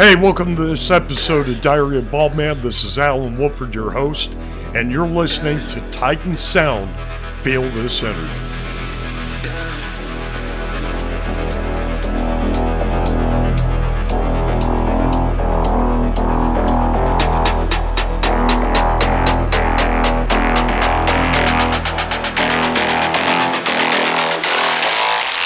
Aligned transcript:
Hey, 0.00 0.14
welcome 0.16 0.56
to 0.56 0.64
this 0.64 0.90
episode 0.90 1.46
of 1.46 1.60
Diary 1.60 1.98
of 1.98 2.10
Bald 2.10 2.34
Man. 2.34 2.58
This 2.62 2.84
is 2.84 2.98
Alan 2.98 3.36
Wolford, 3.36 3.74
your 3.74 3.90
host, 3.90 4.34
and 4.74 4.90
you're 4.90 5.06
listening 5.06 5.58
to 5.68 5.90
Titan 5.90 6.38
Sound. 6.38 6.88
Feel 7.42 7.60
this 7.60 8.02
energy. 8.02 8.18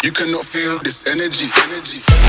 You 0.05 0.13
cannot 0.13 0.45
feel 0.45 0.79
this 0.79 1.09
energy, 1.09 1.49
energy. 1.65 2.24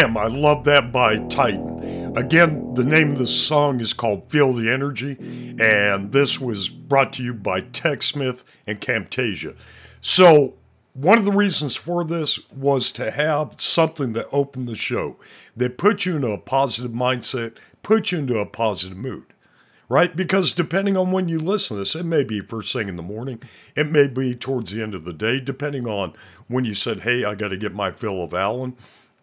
I 0.00 0.28
love 0.28 0.64
that 0.64 0.92
by 0.92 1.18
Titan. 1.28 2.16
Again, 2.16 2.72
the 2.72 2.84
name 2.84 3.12
of 3.12 3.18
the 3.18 3.26
song 3.26 3.80
is 3.80 3.92
called 3.92 4.30
Feel 4.30 4.54
the 4.54 4.70
Energy, 4.70 5.16
and 5.60 6.10
this 6.10 6.40
was 6.40 6.70
brought 6.70 7.12
to 7.14 7.22
you 7.22 7.34
by 7.34 7.60
TechSmith 7.60 8.42
and 8.66 8.80
Camtasia. 8.80 9.58
So, 10.00 10.54
one 10.94 11.18
of 11.18 11.26
the 11.26 11.32
reasons 11.32 11.76
for 11.76 12.02
this 12.02 12.40
was 12.50 12.90
to 12.92 13.10
have 13.10 13.60
something 13.60 14.14
that 14.14 14.26
opened 14.32 14.68
the 14.68 14.74
show, 14.74 15.18
that 15.54 15.76
put 15.76 16.06
you 16.06 16.16
into 16.16 16.30
a 16.30 16.38
positive 16.38 16.92
mindset, 16.92 17.58
put 17.82 18.10
you 18.10 18.20
into 18.20 18.38
a 18.38 18.46
positive 18.46 18.96
mood 18.96 19.26
right? 19.90 20.14
Because 20.14 20.52
depending 20.52 20.96
on 20.96 21.10
when 21.10 21.28
you 21.28 21.40
listen 21.40 21.76
to 21.76 21.80
this, 21.80 21.96
it 21.96 22.06
may 22.06 22.22
be 22.22 22.40
first 22.40 22.72
thing 22.72 22.88
in 22.88 22.94
the 22.94 23.02
morning, 23.02 23.42
it 23.74 23.90
may 23.90 24.06
be 24.06 24.36
towards 24.36 24.70
the 24.70 24.80
end 24.80 24.94
of 24.94 25.04
the 25.04 25.12
day, 25.12 25.40
depending 25.40 25.84
on 25.88 26.14
when 26.46 26.64
you 26.64 26.74
said, 26.74 27.00
hey, 27.00 27.24
I 27.24 27.34
got 27.34 27.48
to 27.48 27.56
get 27.56 27.74
my 27.74 27.90
fill 27.90 28.22
of 28.22 28.32
Alan. 28.32 28.76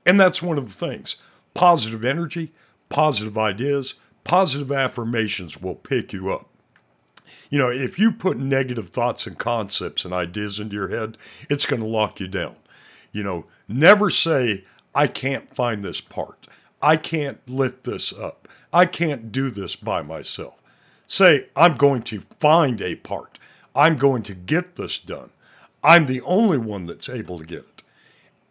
And 0.08 0.18
that's 0.18 0.42
one 0.42 0.58
of 0.58 0.66
the 0.66 0.88
things. 0.88 1.18
Positive 1.54 2.06
energy, 2.06 2.54
positive 2.88 3.38
ideas, 3.38 3.96
positive 4.24 4.72
affirmations 4.72 5.62
will 5.62 5.76
pick 5.76 6.14
you 6.14 6.32
up. 6.32 6.48
You 7.50 7.60
know, 7.60 7.70
if 7.70 8.00
you 8.00 8.14
put 8.14 8.38
negative 8.38 8.90
thoughts 8.90 9.28
and 9.28 9.38
concepts 9.38 10.06
and 10.06 10.14
ideas 10.14 10.62
into 10.62 10.76
your 10.76 10.88
head, 10.88 11.18
it's 11.50 11.66
going 11.66 11.82
to 11.82 11.88
lock 11.88 12.22
you 12.22 12.28
down. 12.30 12.56
You 13.12 13.24
know, 13.24 13.48
never 13.68 14.10
say, 14.10 14.64
I 14.96 15.08
can't 15.08 15.54
find 15.54 15.84
this 15.84 16.00
part. 16.00 16.48
I 16.82 16.96
can't 16.96 17.48
lift 17.50 17.84
this 17.84 18.14
up. 18.14 18.48
I 18.72 18.86
can't 18.86 19.32
do 19.32 19.50
this 19.50 19.76
by 19.76 20.04
myself. 20.04 20.58
Say, 21.06 21.48
I'm 21.54 21.74
going 21.74 22.04
to 22.04 22.22
find 22.40 22.82
a 22.82 22.96
part. 22.96 23.40
I'm 23.76 23.98
going 23.98 24.24
to 24.24 24.36
get 24.36 24.78
this 24.78 25.00
done. 25.00 25.32
I'm 25.84 26.06
the 26.06 26.22
only 26.22 26.58
one 26.58 26.86
that's 26.86 27.10
able 27.10 27.40
to 27.40 27.46
get 27.46 27.60
it. 27.60 27.77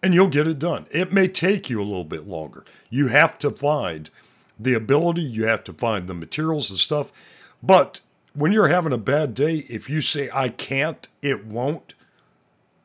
And 0.03 0.15
you'll 0.15 0.29
get 0.29 0.47
it 0.47 0.59
done. 0.59 0.87
It 0.91 1.13
may 1.13 1.27
take 1.27 1.69
you 1.69 1.81
a 1.81 1.85
little 1.85 2.05
bit 2.05 2.27
longer. 2.27 2.65
You 2.91 3.09
have 3.09 3.39
to 3.41 3.51
find 3.51 4.11
the 4.59 4.75
ability, 4.75 5.23
you 5.23 5.47
have 5.47 5.65
to 5.65 5.73
find 5.73 6.07
the 6.07 6.15
materials 6.15 6.71
and 6.71 6.79
stuff. 6.79 7.13
But 7.63 8.01
when 8.35 8.53
you're 8.53 8.69
having 8.69 8.93
a 8.93 8.99
bad 8.99 9.35
day, 9.35 9.65
if 9.69 9.91
you 9.91 10.01
say, 10.01 10.31
I 10.33 10.49
can't, 10.51 11.09
it 11.23 11.47
won't, 11.47 11.95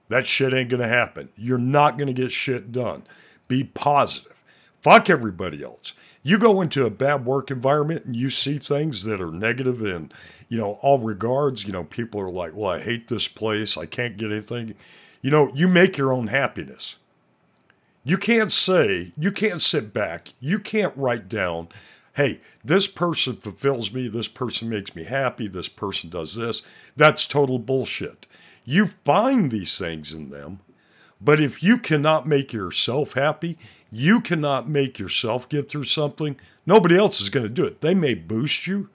that 0.10 0.26
shit 0.26 0.54
ain't 0.54 0.70
gonna 0.70 0.88
happen. 0.88 1.30
You're 1.38 1.58
not 1.58 1.98
gonna 1.98 2.14
get 2.14 2.32
shit 2.32 2.72
done. 2.72 3.04
Be 3.48 3.64
positive. 3.64 4.42
Fuck 4.82 5.10
everybody 5.10 5.64
else. 5.64 5.94
You 6.24 6.38
go 6.38 6.62
into 6.62 6.86
a 6.86 6.90
bad 6.90 7.26
work 7.26 7.50
environment 7.50 8.06
and 8.06 8.16
you 8.16 8.30
see 8.30 8.58
things 8.58 9.04
that 9.06 9.22
are 9.22 9.32
negative 9.32 9.82
in, 9.82 10.12
you 10.50 10.58
know, 10.58 10.74
all 10.82 11.00
regards. 11.00 11.66
You 11.66 11.72
know, 11.72 11.84
people 11.84 12.20
are 12.22 12.30
like, 12.30 12.54
well, 12.56 12.72
I 12.72 12.80
hate 12.80 13.08
this 13.08 13.28
place. 13.28 13.78
I 13.78 13.86
can't 13.86 14.18
get 14.18 14.32
anything. 14.32 14.76
You 15.22 15.32
know, 15.32 15.52
you 15.54 15.68
make 15.68 15.98
your 15.98 16.12
own 16.14 16.28
happiness. 16.28 16.98
You 18.04 18.18
can't 18.18 18.52
say, 18.52 19.14
you 19.16 19.32
can't 19.32 19.62
sit 19.62 19.94
back, 19.94 20.34
you 20.40 20.58
can't 20.58 20.98
write 20.98 21.30
down, 21.30 21.68
hey, 22.16 22.42
this 22.66 22.88
person 22.88 23.36
fulfills 23.36 23.94
me, 23.94 24.08
this 24.08 24.28
person 24.28 24.70
makes 24.70 24.96
me 24.96 25.04
happy, 25.04 25.48
this 25.48 25.70
person 25.70 26.10
does 26.10 26.34
this. 26.34 26.64
That's 26.96 27.28
total 27.28 27.60
bullshit. 27.60 28.26
You 28.66 28.88
find 29.06 29.52
these 29.52 29.78
things 29.78 30.12
in 30.12 30.32
them, 30.32 30.62
but 31.22 31.40
if 31.40 31.62
you 31.62 31.78
cannot 31.78 32.28
make 32.28 32.52
yourself 32.52 33.14
happy, 33.14 33.60
you 33.92 34.20
cannot 34.20 34.68
make 34.68 34.98
yourself 34.98 35.48
get 35.48 35.70
through 35.70 35.84
something, 35.84 36.38
nobody 36.66 36.98
else 36.98 37.22
is 37.22 37.30
going 37.30 37.46
to 37.46 37.50
do 37.50 37.66
it. 37.66 37.82
They 37.82 37.94
may 37.94 38.16
boost 38.16 38.66
you, 38.66 38.90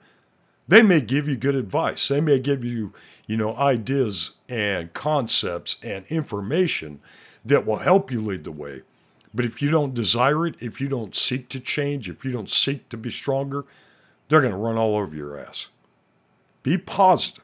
they 0.67 0.83
may 0.83 0.99
give 0.99 1.29
you 1.29 1.37
good 1.37 1.55
advice, 1.55 2.09
they 2.09 2.19
may 2.19 2.39
give 2.39 2.65
you, 2.65 2.91
you 3.25 3.37
know, 3.37 3.55
ideas 3.55 4.31
and 4.49 4.93
concepts 4.93 5.77
and 5.81 6.05
information 6.07 6.99
that 7.45 7.65
will 7.65 7.77
help 7.77 8.11
you 8.11 8.19
lead 8.19 8.43
the 8.43 8.51
way. 8.51 8.81
But 9.37 9.45
if 9.45 9.61
you 9.61 9.69
don't 9.69 9.93
desire 9.93 10.47
it, 10.47 10.55
if 10.59 10.81
you 10.81 10.87
don't 10.87 11.15
seek 11.15 11.47
to 11.49 11.59
change, 11.59 12.09
if 12.09 12.25
you 12.25 12.31
don't 12.31 12.49
seek 12.49 12.89
to 12.89 12.97
be 12.97 13.11
stronger, 13.11 13.65
they're 14.27 14.41
going 14.41 14.51
to 14.51 14.57
run 14.57 14.77
all 14.77 14.97
over 14.97 15.15
your 15.15 15.39
ass. 15.39 15.69
Be 16.63 16.75
positive. 16.75 17.43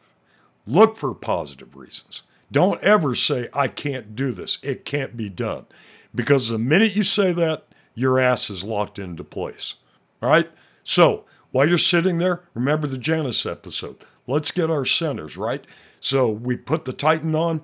Look 0.65 0.97
for 0.97 1.13
positive 1.13 1.75
reasons. 1.75 2.23
Don't 2.51 2.81
ever 2.81 3.13
say, 3.13 3.47
I 3.53 3.67
can't 3.67 4.15
do 4.15 4.31
this. 4.31 4.57
It 4.63 4.85
can't 4.85 5.15
be 5.15 5.29
done. 5.29 5.67
Because 6.15 6.49
the 6.49 6.57
minute 6.57 6.95
you 6.95 7.03
say 7.03 7.31
that, 7.31 7.65
your 7.93 8.19
ass 8.19 8.49
is 8.49 8.63
locked 8.63 8.97
into 8.97 9.23
place. 9.23 9.75
All 10.19 10.29
right? 10.29 10.49
So 10.81 11.25
while 11.51 11.69
you're 11.69 11.77
sitting 11.77 12.17
there, 12.17 12.41
remember 12.55 12.87
the 12.87 12.97
Janus 12.97 13.45
episode. 13.45 13.97
Let's 14.25 14.49
get 14.49 14.71
our 14.71 14.85
centers, 14.85 15.37
right? 15.37 15.63
So 15.99 16.27
we 16.27 16.57
put 16.57 16.85
the 16.85 16.93
Titan 16.93 17.35
on. 17.35 17.61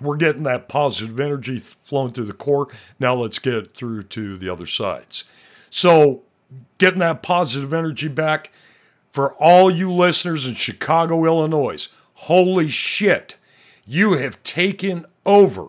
We're 0.00 0.16
getting 0.16 0.42
that 0.44 0.68
positive 0.68 1.18
energy 1.18 1.58
flowing 1.58 2.12
through 2.12 2.26
the 2.26 2.32
core. 2.32 2.68
Now 3.00 3.14
let's 3.14 3.38
get 3.38 3.54
it 3.54 3.74
through 3.74 4.04
to 4.04 4.36
the 4.36 4.48
other 4.48 4.66
sides. 4.66 5.24
So 5.70 6.22
getting 6.78 7.00
that 7.00 7.22
positive 7.22 7.74
energy 7.74 8.08
back 8.08 8.52
for 9.10 9.32
all 9.34 9.70
you 9.70 9.92
listeners 9.92 10.46
in 10.46 10.54
Chicago, 10.54 11.24
Illinois. 11.24 11.88
Holy 12.14 12.68
shit. 12.68 13.36
You 13.86 14.12
have 14.14 14.42
taken 14.42 15.06
over 15.24 15.68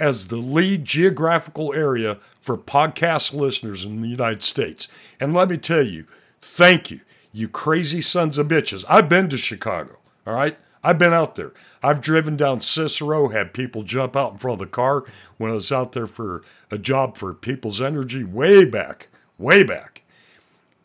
as 0.00 0.28
the 0.28 0.36
lead 0.36 0.84
geographical 0.84 1.74
area 1.74 2.18
for 2.40 2.56
podcast 2.56 3.34
listeners 3.34 3.84
in 3.84 4.00
the 4.00 4.08
United 4.08 4.42
States. 4.42 4.88
And 5.18 5.34
let 5.34 5.48
me 5.48 5.56
tell 5.56 5.82
you, 5.82 6.06
thank 6.40 6.90
you, 6.90 7.00
you 7.32 7.48
crazy 7.48 8.00
sons 8.00 8.38
of 8.38 8.46
bitches. 8.46 8.84
I've 8.88 9.08
been 9.08 9.28
to 9.30 9.38
Chicago, 9.38 9.98
all 10.26 10.34
right? 10.34 10.56
I've 10.82 10.98
been 10.98 11.12
out 11.12 11.34
there. 11.34 11.52
I've 11.82 12.00
driven 12.00 12.36
down 12.36 12.60
Cicero, 12.60 13.28
had 13.28 13.52
people 13.52 13.82
jump 13.82 14.16
out 14.16 14.32
in 14.32 14.38
front 14.38 14.60
of 14.60 14.66
the 14.66 14.72
car 14.72 15.04
when 15.36 15.50
I 15.50 15.54
was 15.54 15.72
out 15.72 15.92
there 15.92 16.06
for 16.06 16.42
a 16.70 16.78
job 16.78 17.16
for 17.16 17.34
People's 17.34 17.80
Energy 17.80 18.24
way 18.24 18.64
back, 18.64 19.08
way 19.38 19.62
back. 19.62 20.02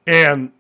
And 0.06 0.52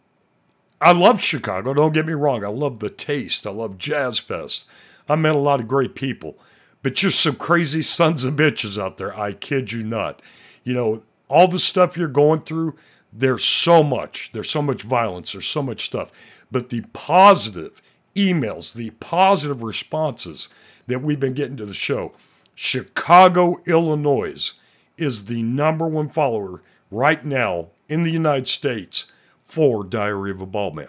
I 0.79 0.91
love 0.91 1.21
Chicago, 1.21 1.73
don't 1.73 1.93
get 1.93 2.05
me 2.05 2.13
wrong. 2.13 2.43
I 2.43 2.49
love 2.49 2.79
the 2.79 2.89
taste. 2.89 3.47
I 3.47 3.51
love 3.51 3.77
Jazz 3.77 4.19
Fest. 4.19 4.65
I 5.07 5.15
met 5.15 5.35
a 5.35 5.39
lot 5.39 5.59
of 5.59 5.67
great 5.67 5.95
people. 5.95 6.37
But 6.81 7.01
you're 7.01 7.11
some 7.11 7.35
crazy 7.35 7.81
sons 7.81 8.25
of 8.25 8.35
bitches 8.35 8.81
out 8.81 8.97
there. 8.97 9.17
I 9.17 9.31
kid 9.31 9.71
you 9.71 9.83
not. 9.83 10.21
You 10.65 10.73
know, 10.73 11.03
all 11.29 11.47
the 11.47 11.59
stuff 11.59 11.97
you're 11.97 12.09
going 12.09 12.41
through, 12.41 12.75
there's 13.11 13.45
so 13.45 13.83
much. 13.83 14.31
There's 14.33 14.49
so 14.49 14.61
much 14.61 14.81
violence. 14.81 15.31
There's 15.31 15.47
so 15.47 15.63
much 15.63 15.85
stuff. 15.85 16.11
But 16.51 16.69
the 16.69 16.83
positive 16.91 17.81
emails, 18.15 18.73
the 18.73 18.91
positive 18.91 19.63
responses 19.63 20.49
that 20.87 21.01
we've 21.01 21.19
been 21.19 21.33
getting 21.33 21.57
to 21.57 21.65
the 21.65 21.73
show, 21.73 22.13
Chicago, 22.55 23.61
Illinois 23.65 24.53
is 24.97 25.25
the 25.25 25.41
number 25.41 25.87
one 25.87 26.09
follower 26.09 26.61
right 26.91 27.25
now 27.25 27.67
in 27.89 28.03
the 28.03 28.11
United 28.11 28.47
States 28.47 29.05
for 29.43 29.83
Diary 29.83 30.31
of 30.31 30.41
a 30.41 30.45
Bald 30.45 30.75
Man. 30.75 30.87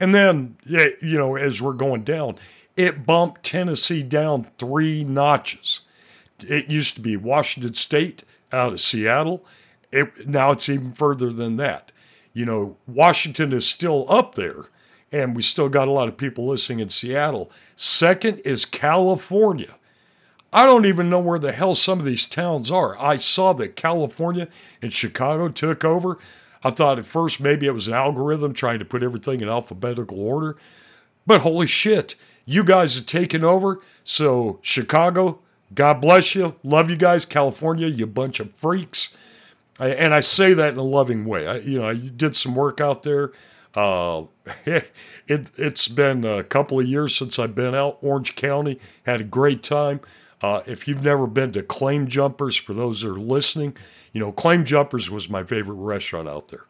And 0.00 0.14
then, 0.14 0.56
you 0.66 1.18
know, 1.18 1.36
as 1.36 1.62
we're 1.62 1.72
going 1.72 2.02
down, 2.02 2.36
it 2.76 3.06
bumped 3.06 3.44
Tennessee 3.44 4.02
down 4.02 4.44
three 4.58 5.04
notches. 5.04 5.80
It 6.40 6.68
used 6.68 6.96
to 6.96 7.00
be 7.00 7.16
Washington 7.16 7.74
State 7.74 8.24
out 8.52 8.72
of 8.72 8.80
Seattle. 8.80 9.44
It, 9.92 10.28
now 10.28 10.50
it's 10.50 10.68
even 10.68 10.92
further 10.92 11.30
than 11.30 11.56
that. 11.58 11.92
You 12.32 12.44
know, 12.44 12.76
Washington 12.88 13.52
is 13.52 13.66
still 13.66 14.06
up 14.08 14.34
there, 14.34 14.66
and 15.14 15.36
we 15.36 15.42
still 15.42 15.68
got 15.68 15.86
a 15.86 15.92
lot 15.92 16.08
of 16.08 16.16
people 16.16 16.44
listening 16.44 16.80
in 16.80 16.88
Seattle. 16.88 17.48
Second 17.76 18.38
is 18.40 18.64
California. 18.64 19.76
I 20.52 20.66
don't 20.66 20.86
even 20.86 21.08
know 21.08 21.20
where 21.20 21.38
the 21.38 21.52
hell 21.52 21.76
some 21.76 22.00
of 22.00 22.04
these 22.04 22.26
towns 22.26 22.68
are. 22.68 23.00
I 23.00 23.14
saw 23.16 23.52
that 23.54 23.76
California 23.76 24.48
and 24.82 24.92
Chicago 24.92 25.48
took 25.48 25.84
over. 25.84 26.18
I 26.64 26.70
thought 26.70 26.98
at 26.98 27.06
first 27.06 27.40
maybe 27.40 27.66
it 27.66 27.74
was 27.74 27.86
an 27.86 27.94
algorithm 27.94 28.54
trying 28.54 28.80
to 28.80 28.84
put 28.84 29.04
everything 29.04 29.40
in 29.40 29.48
alphabetical 29.48 30.20
order. 30.20 30.56
But 31.28 31.42
holy 31.42 31.68
shit, 31.68 32.16
you 32.44 32.64
guys 32.64 32.96
have 32.96 33.06
taken 33.06 33.44
over. 33.44 33.80
So, 34.02 34.58
Chicago, 34.62 35.38
God 35.74 36.00
bless 36.00 36.34
you. 36.34 36.56
Love 36.64 36.90
you 36.90 36.96
guys. 36.96 37.24
California, 37.24 37.86
you 37.86 38.06
bunch 38.06 38.40
of 38.40 38.52
freaks. 38.54 39.10
And 39.78 40.12
I 40.12 40.20
say 40.20 40.54
that 40.54 40.72
in 40.72 40.78
a 40.78 40.82
loving 40.82 41.24
way. 41.24 41.46
I, 41.46 41.56
you 41.58 41.78
know, 41.78 41.88
I 41.88 41.94
did 41.94 42.34
some 42.34 42.56
work 42.56 42.80
out 42.80 43.04
there. 43.04 43.30
Uh, 43.74 44.24
it, 44.66 44.90
it's 45.26 45.88
been 45.88 46.24
a 46.24 46.44
couple 46.44 46.78
of 46.78 46.86
years 46.86 47.14
since 47.14 47.38
I've 47.38 47.54
been 47.54 47.74
out. 47.74 47.98
Orange 48.02 48.36
County 48.36 48.78
had 49.04 49.20
a 49.20 49.24
great 49.24 49.62
time. 49.62 50.00
Uh, 50.42 50.62
if 50.66 50.86
you've 50.86 51.02
never 51.02 51.26
been 51.26 51.52
to 51.52 51.62
Claim 51.62 52.06
Jumpers, 52.06 52.56
for 52.56 52.74
those 52.74 53.00
that 53.00 53.08
are 53.08 53.18
listening, 53.18 53.76
you 54.12 54.20
know, 54.20 54.30
Claim 54.30 54.64
Jumpers 54.64 55.10
was 55.10 55.30
my 55.30 55.42
favorite 55.42 55.76
restaurant 55.76 56.28
out 56.28 56.48
there. 56.48 56.66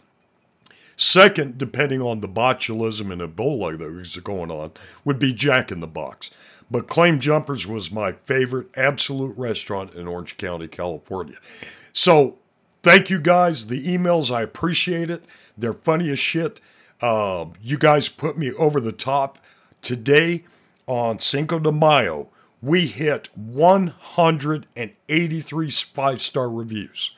Second, 0.97 1.59
depending 1.59 2.01
on 2.01 2.21
the 2.21 2.29
botulism 2.29 3.11
and 3.11 3.21
Ebola 3.21 3.77
that 3.77 3.91
was 3.91 4.17
going 4.19 4.51
on, 4.51 4.73
would 5.05 5.19
be 5.19 5.33
Jack 5.33 5.73
in 5.73 5.81
the 5.81 5.89
Box. 5.89 6.31
But 6.71 6.87
Claim 6.87 7.19
Jumpers 7.19 7.67
was 7.67 7.91
my 7.91 8.13
favorite 8.13 8.69
absolute 8.77 9.37
restaurant 9.37 9.93
in 9.95 10.07
Orange 10.07 10.37
County, 10.37 10.69
California. 10.69 11.37
So 11.93 12.39
thank 12.83 13.11
you 13.11 13.21
guys. 13.21 13.67
The 13.67 13.85
emails, 13.87 14.35
I 14.35 14.43
appreciate 14.43 15.11
it. 15.11 15.25
They're 15.59 15.75
funny 15.75 16.11
as 16.11 16.19
shit. 16.19 16.61
Uh, 17.01 17.47
you 17.61 17.79
guys 17.79 18.09
put 18.09 18.39
me 18.39 18.53
over 18.53 18.81
the 18.81 18.93
top. 18.93 19.39
Today 19.83 20.45
on 20.87 21.19
Cinco 21.19 21.59
de 21.59 21.73
Mayo, 21.73 22.29
we 22.63 22.87
hit 22.87 23.29
183 23.37 25.71
five 25.71 26.23
star 26.23 26.49
reviews. 26.49 27.15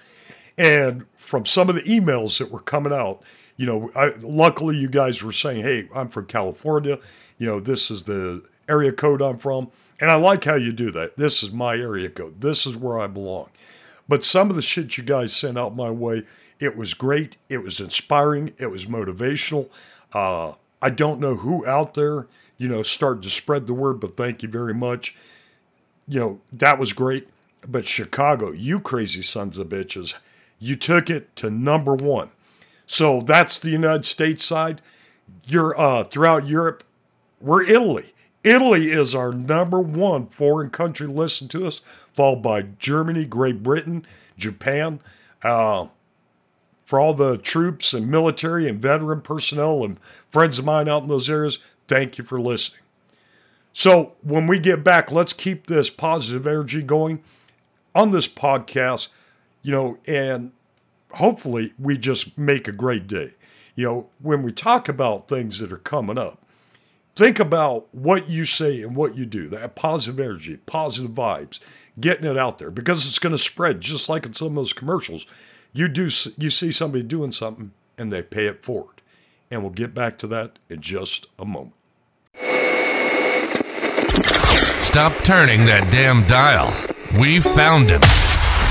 And 0.58 1.06
from 1.18 1.44
some 1.44 1.68
of 1.68 1.74
the 1.74 1.82
emails 1.82 2.38
that 2.38 2.50
were 2.50 2.60
coming 2.60 2.92
out, 2.92 3.22
you 3.56 3.66
know, 3.66 3.90
I, 3.94 4.12
luckily 4.20 4.76
you 4.76 4.88
guys 4.88 5.22
were 5.22 5.32
saying, 5.32 5.62
hey, 5.62 5.88
I'm 5.94 6.08
from 6.08 6.26
California. 6.26 6.98
You 7.38 7.46
know, 7.46 7.60
this 7.60 7.90
is 7.90 8.04
the 8.04 8.42
area 8.68 8.92
code 8.92 9.22
I'm 9.22 9.38
from. 9.38 9.70
And 10.00 10.10
I 10.10 10.16
like 10.16 10.44
how 10.44 10.56
you 10.56 10.72
do 10.72 10.90
that. 10.92 11.16
This 11.16 11.42
is 11.42 11.52
my 11.52 11.76
area 11.76 12.10
code. 12.10 12.40
This 12.40 12.66
is 12.66 12.76
where 12.76 12.98
I 12.98 13.06
belong. 13.06 13.50
But 14.08 14.24
some 14.24 14.50
of 14.50 14.56
the 14.56 14.62
shit 14.62 14.98
you 14.98 15.04
guys 15.04 15.34
sent 15.34 15.58
out 15.58 15.74
my 15.74 15.90
way, 15.90 16.22
it 16.58 16.76
was 16.76 16.94
great. 16.94 17.36
It 17.48 17.58
was 17.58 17.80
inspiring. 17.80 18.52
It 18.58 18.70
was 18.70 18.86
motivational. 18.86 19.68
Uh, 20.12 20.54
I 20.80 20.90
don't 20.90 21.20
know 21.20 21.36
who 21.36 21.66
out 21.66 21.94
there, 21.94 22.26
you 22.58 22.68
know, 22.68 22.82
started 22.82 23.22
to 23.24 23.30
spread 23.30 23.66
the 23.66 23.74
word, 23.74 24.00
but 24.00 24.16
thank 24.16 24.42
you 24.42 24.48
very 24.48 24.74
much. 24.74 25.16
You 26.08 26.20
know, 26.20 26.40
that 26.52 26.78
was 26.78 26.92
great. 26.92 27.28
But 27.66 27.86
Chicago, 27.86 28.52
you 28.52 28.80
crazy 28.80 29.22
sons 29.22 29.58
of 29.58 29.68
bitches, 29.68 30.14
you 30.58 30.76
took 30.76 31.10
it 31.10 31.34
to 31.36 31.50
number 31.50 31.94
one. 31.94 32.30
So 32.86 33.20
that's 33.20 33.58
the 33.58 33.70
United 33.70 34.04
States 34.04 34.44
side. 34.44 34.80
You're 35.44 35.78
uh, 35.78 36.04
throughout 36.04 36.46
Europe, 36.46 36.84
we're 37.40 37.62
Italy. 37.62 38.12
Italy 38.44 38.92
is 38.92 39.14
our 39.14 39.32
number 39.32 39.80
one 39.80 40.28
foreign 40.28 40.70
country 40.70 41.08
listen 41.08 41.48
to 41.48 41.66
us, 41.66 41.80
followed 42.12 42.42
by 42.42 42.62
Germany, 42.62 43.24
Great 43.24 43.62
Britain, 43.62 44.06
Japan. 44.38 45.00
Uh, 45.42 45.88
for 46.86 47.00
all 47.00 47.12
the 47.12 47.36
troops 47.36 47.92
and 47.92 48.08
military 48.08 48.68
and 48.68 48.80
veteran 48.80 49.20
personnel 49.20 49.84
and 49.84 50.00
friends 50.30 50.58
of 50.58 50.64
mine 50.64 50.88
out 50.88 51.02
in 51.02 51.08
those 51.08 51.28
areas, 51.28 51.58
thank 51.88 52.16
you 52.16 52.24
for 52.24 52.40
listening. 52.40 52.80
So, 53.72 54.14
when 54.22 54.46
we 54.46 54.58
get 54.58 54.82
back, 54.82 55.12
let's 55.12 55.34
keep 55.34 55.66
this 55.66 55.90
positive 55.90 56.46
energy 56.46 56.82
going 56.82 57.22
on 57.94 58.12
this 58.12 58.28
podcast, 58.28 59.08
you 59.62 59.72
know, 59.72 59.98
and 60.06 60.52
hopefully 61.10 61.74
we 61.78 61.98
just 61.98 62.38
make 62.38 62.68
a 62.68 62.72
great 62.72 63.06
day. 63.06 63.34
You 63.74 63.84
know, 63.84 64.10
when 64.22 64.42
we 64.42 64.52
talk 64.52 64.88
about 64.88 65.28
things 65.28 65.58
that 65.58 65.72
are 65.72 65.78
coming 65.78 66.16
up, 66.16 66.40
think 67.16 67.40
about 67.40 67.92
what 67.92 68.28
you 68.28 68.44
say 68.44 68.80
and 68.80 68.94
what 68.94 69.16
you 69.16 69.26
do, 69.26 69.48
that 69.48 69.74
positive 69.74 70.20
energy, 70.20 70.56
positive 70.66 71.10
vibes, 71.10 71.58
getting 71.98 72.30
it 72.30 72.38
out 72.38 72.58
there 72.58 72.70
because 72.70 73.06
it's 73.06 73.18
going 73.18 73.32
to 73.32 73.38
spread 73.38 73.80
just 73.80 74.08
like 74.08 74.24
in 74.24 74.34
some 74.34 74.48
of 74.48 74.54
those 74.54 74.72
commercials. 74.72 75.26
You 75.76 75.88
do 75.88 76.08
you 76.38 76.48
see 76.48 76.72
somebody 76.72 77.02
doing 77.02 77.32
something 77.32 77.72
and 77.98 78.10
they 78.10 78.22
pay 78.22 78.46
it 78.46 78.64
forward. 78.64 79.02
And 79.50 79.60
we'll 79.60 79.72
get 79.72 79.92
back 79.92 80.16
to 80.20 80.26
that 80.28 80.58
in 80.70 80.80
just 80.80 81.26
a 81.38 81.44
moment. 81.44 81.74
Stop 84.82 85.22
turning 85.22 85.66
that 85.66 85.90
damn 85.92 86.26
dial. 86.26 86.74
We 87.20 87.40
found 87.40 87.90
him. 87.90 88.00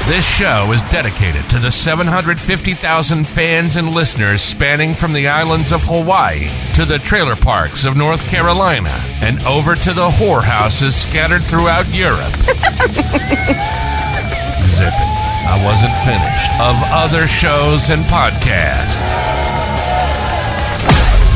This 0.08 0.28
show 0.28 0.72
is 0.72 0.82
dedicated 0.84 1.48
to 1.52 1.60
the 1.60 1.70
750,000 1.70 3.28
fans 3.28 3.76
and 3.76 3.92
listeners 3.92 4.42
spanning 4.42 4.96
from 4.96 5.14
the 5.14 5.28
islands 5.28 5.72
of 5.72 5.84
Hawaii 5.84 6.50
to 6.74 6.86
the 6.86 6.98
trailer 6.98 7.36
parks 7.36 7.86
of 7.86 7.96
North 7.96 8.28
Carolina 8.28 9.00
and 9.22 9.40
over 9.44 9.76
to 9.76 9.94
the 9.94 10.10
whorehouses 10.10 10.94
scattered 10.94 11.44
throughout 11.44 11.86
Europe. 11.94 12.34
Zip 14.68 14.92
it. 14.92 15.25
I 15.46 15.64
wasn't 15.64 15.94
finished. 16.04 16.50
Of 16.60 16.76
other 16.92 17.28
shows 17.28 17.90
and 17.90 18.04
podcasts. 18.06 18.98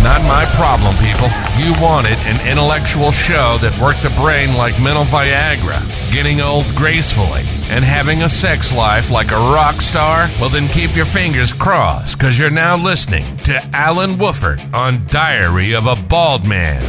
Not 0.03 0.21
my 0.23 0.45
problem, 0.55 0.95
people. 0.95 1.27
You 1.57 1.73
wanted 1.81 2.17
an 2.19 2.39
intellectual 2.47 3.11
show 3.11 3.57
that 3.59 3.77
worked 3.81 4.01
the 4.01 4.09
brain 4.11 4.55
like 4.55 4.81
mental 4.81 5.03
Viagra, 5.03 5.79
getting 6.11 6.39
old 6.39 6.65
gracefully, 6.73 7.41
and 7.69 7.83
having 7.83 8.23
a 8.23 8.29
sex 8.29 8.73
life 8.73 9.11
like 9.11 9.31
a 9.31 9.35
rock 9.35 9.81
star? 9.81 10.29
Well, 10.39 10.49
then 10.49 10.69
keep 10.69 10.95
your 10.95 11.05
fingers 11.05 11.51
crossed, 11.51 12.17
because 12.17 12.39
you're 12.39 12.49
now 12.49 12.77
listening 12.77 13.37
to 13.39 13.61
Alan 13.75 14.17
Wolford 14.17 14.61
on 14.73 15.05
Diary 15.07 15.75
of 15.75 15.85
a 15.85 15.97
Bald 15.97 16.45
Man. 16.45 16.81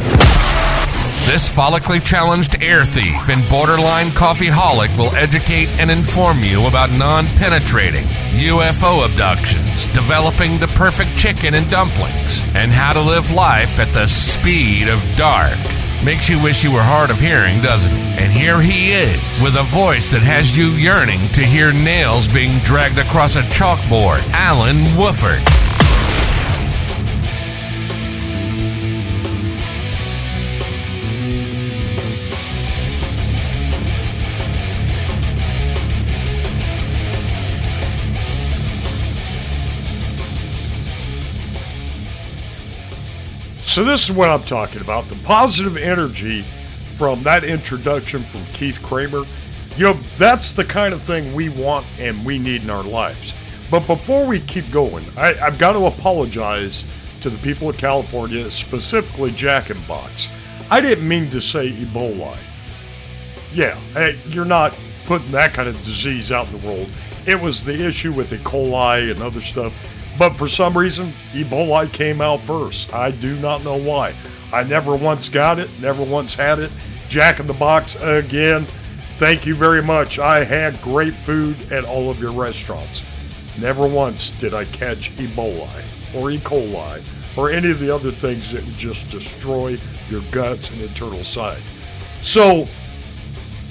This 1.25 1.47
follically 1.47 2.03
challenged 2.03 2.61
air 2.61 2.83
thief 2.83 3.29
and 3.29 3.47
borderline 3.47 4.07
coffeeholic 4.07 4.95
will 4.97 5.15
educate 5.15 5.69
and 5.79 5.89
inform 5.89 6.43
you 6.43 6.65
about 6.65 6.91
non 6.91 7.27
penetrating, 7.37 8.05
UFO 8.33 9.05
abductions, 9.05 9.85
developing 9.93 10.57
the 10.57 10.67
perfect 10.69 11.15
chicken 11.15 11.53
and 11.53 11.69
dumplings, 11.69 12.41
and 12.55 12.71
how 12.71 12.91
to 12.93 12.99
live 12.99 13.31
life 13.31 13.79
at 13.79 13.93
the 13.93 14.07
speed 14.07 14.89
of 14.89 14.99
dark. 15.15 15.57
Makes 16.03 16.27
you 16.27 16.41
wish 16.41 16.63
you 16.63 16.71
were 16.71 16.81
hard 16.81 17.11
of 17.11 17.19
hearing, 17.19 17.61
doesn't 17.61 17.95
it? 17.95 18.19
And 18.19 18.33
here 18.33 18.59
he 18.59 18.91
is, 18.91 19.21
with 19.41 19.55
a 19.55 19.63
voice 19.63 20.09
that 20.09 20.23
has 20.23 20.57
you 20.57 20.71
yearning 20.71 21.29
to 21.29 21.45
hear 21.45 21.71
nails 21.71 22.27
being 22.27 22.57
dragged 22.59 22.97
across 22.97 23.35
a 23.35 23.43
chalkboard. 23.43 24.27
Alan 24.33 24.97
Wolford. 24.97 25.39
So 43.71 43.85
this 43.85 44.09
is 44.09 44.13
what 44.13 44.29
I'm 44.29 44.43
talking 44.43 44.81
about. 44.81 45.05
The 45.05 45.15
positive 45.23 45.77
energy 45.77 46.41
from 46.97 47.23
that 47.23 47.45
introduction 47.45 48.21
from 48.21 48.43
Keith 48.47 48.81
Krammer. 48.81 49.25
You 49.77 49.85
know, 49.85 49.93
that's 50.17 50.51
the 50.51 50.65
kind 50.65 50.93
of 50.93 51.01
thing 51.01 51.33
we 51.33 51.47
want 51.47 51.85
and 51.97 52.25
we 52.25 52.37
need 52.37 52.63
in 52.63 52.69
our 52.69 52.83
lives. 52.83 53.33
But 53.71 53.87
before 53.87 54.27
we 54.27 54.41
keep 54.41 54.69
going, 54.71 55.05
I, 55.15 55.31
have 55.35 55.57
got 55.57 55.71
to 55.71 55.85
apologize 55.85 56.83
to 57.21 57.29
the 57.29 57.37
people 57.37 57.69
of 57.69 57.77
California, 57.77 58.51
specifically 58.51 59.31
Jack 59.31 59.69
and 59.69 59.87
Box. 59.87 60.27
I 60.69 60.81
didn't 60.81 61.07
mean 61.07 61.29
to 61.29 61.39
say 61.39 61.71
Ebola. 61.71 62.37
Yeah, 63.53 63.79
you're 64.27 64.43
not 64.43 64.77
putting 65.05 65.31
that 65.31 65.53
kind 65.53 65.69
of 65.69 65.81
disease 65.85 66.29
out 66.29 66.45
in 66.47 66.59
the 66.59 66.67
world. 66.67 66.89
It 67.25 67.39
was 67.39 67.63
the 67.63 67.87
issue 67.87 68.11
with 68.11 68.33
E. 68.33 68.37
coli 68.39 69.09
and 69.09 69.21
other 69.21 69.39
stuff 69.39 69.73
but 70.17 70.35
for 70.35 70.47
some 70.47 70.77
reason, 70.77 71.13
Ebola 71.33 71.91
came 71.91 72.21
out 72.21 72.41
first. 72.41 72.93
I 72.93 73.11
do 73.11 73.35
not 73.37 73.63
know 73.63 73.77
why. 73.77 74.13
I 74.53 74.63
never 74.63 74.95
once 74.95 75.29
got 75.29 75.59
it, 75.59 75.69
never 75.79 76.03
once 76.03 76.35
had 76.35 76.59
it. 76.59 76.71
Jack 77.09 77.39
in 77.39 77.47
the 77.47 77.53
Box 77.53 77.95
again. 78.01 78.65
Thank 79.17 79.45
you 79.45 79.55
very 79.55 79.83
much. 79.83 80.17
I 80.19 80.43
had 80.43 80.81
great 80.81 81.13
food 81.13 81.71
at 81.71 81.85
all 81.85 82.09
of 82.09 82.19
your 82.19 82.31
restaurants. 82.31 83.03
Never 83.59 83.85
once 83.85 84.31
did 84.31 84.53
I 84.53 84.65
catch 84.65 85.15
Ebola 85.17 85.69
or 86.15 86.31
E. 86.31 86.37
coli 86.39 87.01
or 87.37 87.51
any 87.51 87.71
of 87.71 87.79
the 87.79 87.93
other 87.93 88.11
things 88.11 88.51
that 88.51 88.65
would 88.65 88.77
just 88.77 89.09
destroy 89.09 89.77
your 90.09 90.21
guts 90.31 90.71
and 90.71 90.81
internal 90.81 91.23
side. 91.23 91.61
So, 92.21 92.67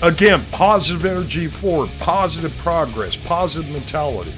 again, 0.03 0.43
positive 0.53 1.05
energy 1.05 1.47
forward, 1.47 1.91
positive 1.99 2.57
progress, 2.59 3.17
positive 3.17 3.71
mentality. 3.71 4.33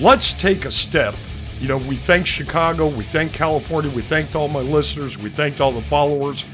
Let's 0.00 0.32
take 0.32 0.64
a 0.64 0.70
step. 0.72 1.14
You 1.60 1.68
know, 1.68 1.78
we 1.78 1.94
thank 1.94 2.26
Chicago, 2.26 2.88
we 2.88 3.04
thank 3.04 3.32
California, 3.32 3.90
we 3.90 4.02
thanked 4.02 4.34
all 4.34 4.48
my 4.48 4.60
listeners, 4.60 5.16
we 5.16 5.30
thanked 5.30 5.60
all 5.60 5.70
the 5.70 5.82
followers. 5.82 6.44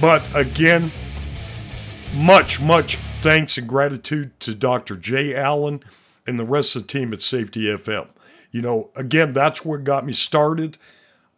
But 0.00 0.22
again, 0.36 0.92
much, 2.14 2.60
much 2.60 2.98
thanks 3.22 3.56
and 3.56 3.66
gratitude 3.66 4.38
to 4.40 4.54
Dr. 4.54 4.96
Jay 4.96 5.34
Allen 5.34 5.82
and 6.26 6.38
the 6.38 6.44
rest 6.44 6.76
of 6.76 6.82
the 6.82 6.88
team 6.88 7.14
at 7.14 7.22
Safety 7.22 7.62
FM. 7.64 8.08
You 8.50 8.60
know, 8.60 8.90
again, 8.94 9.32
that's 9.32 9.64
what 9.64 9.82
got 9.82 10.04
me 10.04 10.12
started. 10.12 10.76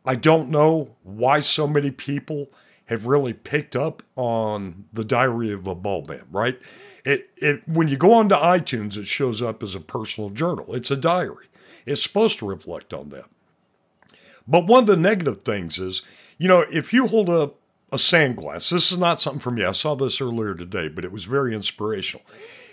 I 0.05 0.17
don't 0.17 0.51
know 0.51 0.97
why 1.05 1.41
so 1.41 1.69
many 1.69 1.93
people 1.93 2.49
have 2.87 3.07
really 3.07 3.33
picked 3.33 3.77
up 3.77 4.03
on 4.15 4.85
the 4.93 5.05
Diary 5.05 5.53
of 5.53 5.67
a 5.67 5.75
Baldman, 5.75 6.25
right? 6.31 6.59
It, 7.05 7.31
it 7.37 7.69
when 7.69 7.89
you 7.89 7.97
go 7.97 8.15
onto 8.15 8.35
iTunes, 8.35 8.97
it 8.97 9.07
shows 9.07 9.43
up 9.43 9.63
as 9.63 9.75
a 9.75 9.81
personal 9.81 10.31
journal. 10.31 10.75
It's 10.75 10.91
a 10.91 10.97
diary. 10.97 11.47
It's 11.85 12.03
supposed 12.03 12.39
to 12.41 12.49
reflect 12.49 12.93
on 12.93 13.11
that. 13.11 13.27
But 14.49 14.67
one 14.67 14.85
of 14.85 14.87
the 14.87 14.97
negative 14.97 15.43
things 15.43 15.79
is, 15.79 16.03
you 16.39 16.49
know, 16.49 16.65
if 16.73 16.93
you 16.93 17.09
hold 17.09 17.29
up 17.29 17.57
a 17.93 17.97
sandglass, 17.97 18.71
this 18.71 18.93
is 18.93 18.99
not 18.99 19.21
something 19.21 19.41
from 19.41 19.57
me. 19.57 19.65
I 19.65 19.73
saw 19.73 19.95
this 19.95 20.21
earlier 20.21 20.55
today, 20.55 20.89
but 20.89 21.05
it 21.05 21.13
was 21.13 21.25
very 21.25 21.55
inspirational. 21.55 22.25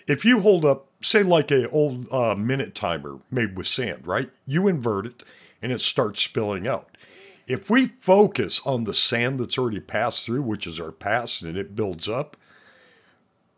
If 0.08 0.25
you 0.25 0.41
hold 0.41 0.65
up, 0.65 0.88
say, 1.01 1.24
like 1.24 1.50
a 1.51 1.70
old 1.70 2.12
uh, 2.12 2.36
minute 2.36 2.75
timer 2.75 3.20
made 3.32 3.58
with 3.58 3.67
sand, 3.67 4.05
right? 4.05 4.29
You 4.46 4.67
invert 4.67 5.05
it, 5.05 5.24
and 5.62 5.72
it 5.72 5.82
starts 5.82 6.22
spilling 6.22 6.67
out. 6.67 6.89
If 7.47 7.69
we 7.69 7.88
focus 7.88 8.62
on 8.65 8.85
the 8.85 8.93
sand 8.93 9.39
that's 9.39 9.57
already 9.57 9.81
passed 9.81 10.25
through, 10.25 10.43
which 10.43 10.65
is 10.65 10.79
our 10.79 10.91
past, 10.91 11.41
and 11.41 11.57
it 11.57 11.75
builds 11.75 12.07
up, 12.07 12.38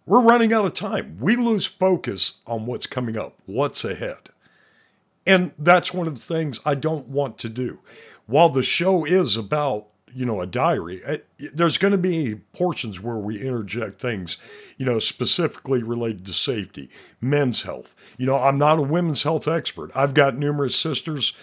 we're 0.05 0.21
running 0.21 0.53
out 0.53 0.65
of 0.65 0.73
time. 0.73 1.17
We 1.19 1.35
lose 1.35 1.65
focus 1.65 2.37
on 2.45 2.65
what's 2.65 2.87
coming 2.87 3.17
up, 3.17 3.39
what's 3.45 3.83
ahead. 3.83 4.29
And 5.25 5.53
that's 5.57 5.93
one 5.93 6.07
of 6.07 6.15
the 6.15 6.21
things 6.21 6.59
I 6.65 6.75
don't 6.75 7.07
want 7.07 7.37
to 7.39 7.49
do. 7.49 7.79
While 8.27 8.49
the 8.49 8.63
show 8.63 9.05
is 9.05 9.35
about, 9.35 9.87
you 10.13 10.25
know, 10.25 10.41
a 10.41 10.47
diary, 10.47 11.01
there's 11.53 11.79
going 11.79 11.91
to 11.91 11.97
be 11.97 12.35
portions 12.53 13.01
where 13.01 13.17
we 13.17 13.41
interject 13.41 13.99
things, 13.99 14.37
you 14.77 14.85
know, 14.85 14.99
specifically 14.99 15.81
related 15.81 16.25
to 16.27 16.33
safety, 16.33 16.89
men's 17.19 17.63
health. 17.63 17.95
You 18.17 18.27
know, 18.27 18.37
I'm 18.37 18.57
not 18.57 18.79
a 18.79 18.83
women's 18.83 19.23
health 19.23 19.47
expert. 19.47 19.91
I've 19.95 20.13
got 20.13 20.37
numerous 20.37 20.75
sisters 20.75 21.33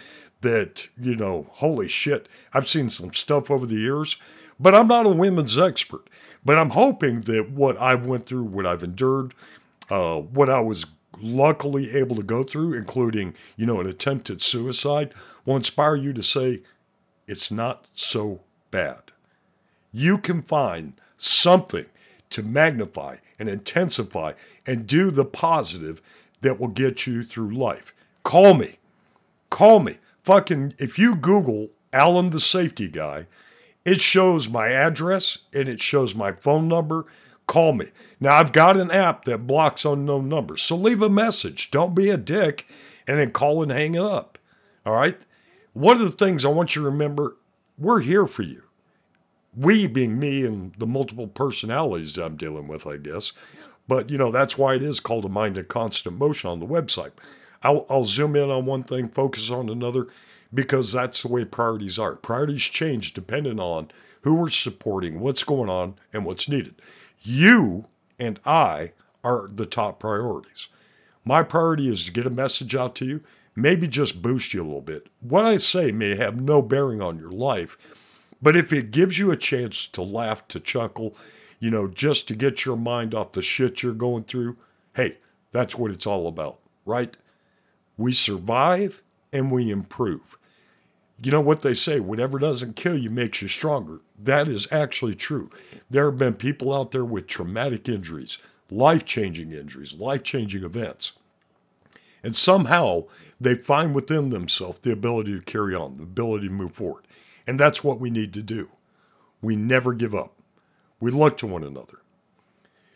that, 0.42 0.88
you 1.00 1.16
know, 1.16 1.48
holy 1.52 1.88
shit, 1.88 2.28
I've 2.52 2.68
seen 2.68 2.90
some 2.90 3.12
stuff 3.12 3.50
over 3.50 3.66
the 3.66 3.76
years, 3.76 4.16
but 4.60 4.74
I'm 4.74 4.88
not 4.88 5.06
a 5.06 5.10
women's 5.10 5.58
expert. 5.58 6.08
But 6.44 6.58
I'm 6.58 6.70
hoping 6.70 7.20
that 7.22 7.50
what 7.50 7.80
I've 7.80 8.04
went 8.04 8.26
through, 8.26 8.44
what 8.44 8.66
I've 8.66 8.82
endured, 8.82 9.34
uh, 9.90 10.18
what 10.18 10.50
I 10.50 10.60
was 10.60 10.86
luckily 11.20 11.94
able 11.94 12.16
to 12.16 12.22
go 12.22 12.42
through, 12.42 12.74
including, 12.74 13.34
you 13.56 13.66
know, 13.66 13.80
an 13.80 13.86
attempted 13.86 14.42
suicide, 14.42 15.14
will 15.44 15.56
inspire 15.56 15.94
you 15.94 16.12
to 16.12 16.22
say, 16.22 16.62
it's 17.28 17.50
not 17.50 17.86
so 17.94 18.40
bad. 18.70 19.12
You 19.92 20.18
can 20.18 20.42
find 20.42 20.94
something 21.16 21.86
to 22.30 22.42
magnify 22.42 23.16
and 23.38 23.48
intensify 23.48 24.32
and 24.66 24.86
do 24.86 25.10
the 25.10 25.24
positive 25.24 26.00
that 26.40 26.58
will 26.58 26.68
get 26.68 27.06
you 27.06 27.22
through 27.22 27.54
life. 27.56 27.94
Call 28.24 28.54
me. 28.54 28.78
Call 29.50 29.80
me 29.80 29.98
fucking, 30.22 30.74
if 30.78 30.98
you 30.98 31.16
Google 31.16 31.70
Alan 31.92 32.30
the 32.30 32.40
safety 32.40 32.88
guy, 32.88 33.26
it 33.84 34.00
shows 34.00 34.48
my 34.48 34.68
address 34.68 35.38
and 35.52 35.68
it 35.68 35.80
shows 35.80 36.14
my 36.14 36.32
phone 36.32 36.68
number. 36.68 37.06
Call 37.46 37.72
me. 37.72 37.86
Now, 38.20 38.36
I've 38.36 38.52
got 38.52 38.76
an 38.76 38.90
app 38.90 39.24
that 39.24 39.46
blocks 39.46 39.84
unknown 39.84 40.28
numbers. 40.28 40.62
So 40.62 40.76
leave 40.76 41.02
a 41.02 41.10
message. 41.10 41.70
Don't 41.70 41.94
be 41.94 42.08
a 42.08 42.16
dick 42.16 42.66
and 43.06 43.18
then 43.18 43.32
call 43.32 43.62
and 43.62 43.72
hang 43.72 43.94
it 43.94 44.02
up. 44.02 44.38
All 44.86 44.94
right? 44.94 45.18
One 45.72 45.96
of 45.96 46.02
the 46.02 46.10
things 46.10 46.44
I 46.44 46.48
want 46.48 46.76
you 46.76 46.82
to 46.82 46.88
remember 46.88 47.36
we're 47.78 48.00
here 48.00 48.26
for 48.26 48.42
you. 48.42 48.62
We 49.56 49.86
being 49.86 50.18
me 50.18 50.44
and 50.46 50.72
the 50.78 50.86
multiple 50.86 51.26
personalities 51.26 52.16
I'm 52.16 52.36
dealing 52.36 52.68
with, 52.68 52.86
I 52.86 52.96
guess. 52.96 53.32
But, 53.88 54.08
you 54.08 54.16
know, 54.16 54.30
that's 54.30 54.56
why 54.56 54.74
it 54.74 54.82
is 54.82 55.00
called 55.00 55.24
a 55.24 55.28
mind 55.28 55.58
in 55.58 55.64
constant 55.64 56.16
motion 56.16 56.48
on 56.48 56.60
the 56.60 56.66
website. 56.66 57.12
I'll, 57.62 57.86
I'll 57.88 58.04
zoom 58.04 58.36
in 58.36 58.50
on 58.50 58.66
one 58.66 58.82
thing, 58.82 59.08
focus 59.08 59.50
on 59.50 59.68
another, 59.68 60.08
because 60.52 60.92
that's 60.92 61.22
the 61.22 61.28
way 61.28 61.44
priorities 61.44 61.98
are. 61.98 62.16
Priorities 62.16 62.62
change 62.62 63.14
depending 63.14 63.60
on 63.60 63.90
who 64.22 64.34
we're 64.34 64.48
supporting, 64.48 65.20
what's 65.20 65.44
going 65.44 65.68
on, 65.68 65.94
and 66.12 66.24
what's 66.24 66.48
needed. 66.48 66.74
You 67.22 67.86
and 68.18 68.38
I 68.44 68.92
are 69.24 69.48
the 69.52 69.66
top 69.66 70.00
priorities. 70.00 70.68
My 71.24 71.42
priority 71.42 71.88
is 71.88 72.04
to 72.06 72.12
get 72.12 72.26
a 72.26 72.30
message 72.30 72.74
out 72.74 72.94
to 72.96 73.06
you, 73.06 73.20
maybe 73.54 73.86
just 73.86 74.22
boost 74.22 74.52
you 74.52 74.62
a 74.62 74.64
little 74.64 74.80
bit. 74.80 75.08
What 75.20 75.44
I 75.44 75.56
say 75.56 75.92
may 75.92 76.16
have 76.16 76.40
no 76.40 76.62
bearing 76.62 77.00
on 77.00 77.18
your 77.18 77.30
life, 77.30 77.76
but 78.40 78.56
if 78.56 78.72
it 78.72 78.90
gives 78.90 79.18
you 79.18 79.30
a 79.30 79.36
chance 79.36 79.86
to 79.86 80.02
laugh, 80.02 80.46
to 80.48 80.58
chuckle, 80.58 81.16
you 81.60 81.70
know, 81.70 81.86
just 81.86 82.26
to 82.28 82.34
get 82.34 82.64
your 82.64 82.76
mind 82.76 83.14
off 83.14 83.32
the 83.32 83.42
shit 83.42 83.82
you're 83.82 83.94
going 83.94 84.24
through, 84.24 84.56
hey, 84.96 85.18
that's 85.52 85.76
what 85.76 85.92
it's 85.92 86.06
all 86.06 86.26
about, 86.26 86.58
right? 86.84 87.16
We 88.02 88.12
survive 88.12 89.00
and 89.32 89.48
we 89.52 89.70
improve. 89.70 90.36
You 91.22 91.30
know 91.30 91.40
what 91.40 91.62
they 91.62 91.72
say, 91.72 92.00
whatever 92.00 92.40
doesn't 92.40 92.74
kill 92.74 92.98
you 92.98 93.10
makes 93.10 93.40
you 93.40 93.46
stronger. 93.46 94.00
That 94.18 94.48
is 94.48 94.66
actually 94.72 95.14
true. 95.14 95.50
There 95.88 96.06
have 96.06 96.18
been 96.18 96.34
people 96.34 96.74
out 96.74 96.90
there 96.90 97.04
with 97.04 97.28
traumatic 97.28 97.88
injuries, 97.88 98.38
life 98.72 99.04
changing 99.04 99.52
injuries, 99.52 99.94
life 99.94 100.24
changing 100.24 100.64
events. 100.64 101.12
And 102.24 102.34
somehow 102.34 103.04
they 103.40 103.54
find 103.54 103.94
within 103.94 104.30
themselves 104.30 104.80
the 104.80 104.90
ability 104.90 105.38
to 105.38 105.44
carry 105.44 105.72
on, 105.72 105.96
the 105.96 106.02
ability 106.02 106.48
to 106.48 106.52
move 106.52 106.74
forward. 106.74 107.06
And 107.46 107.60
that's 107.60 107.84
what 107.84 108.00
we 108.00 108.10
need 108.10 108.34
to 108.34 108.42
do. 108.42 108.68
We 109.40 109.54
never 109.54 109.92
give 109.92 110.12
up, 110.12 110.34
we 110.98 111.12
look 111.12 111.36
to 111.36 111.46
one 111.46 111.62
another. 111.62 112.00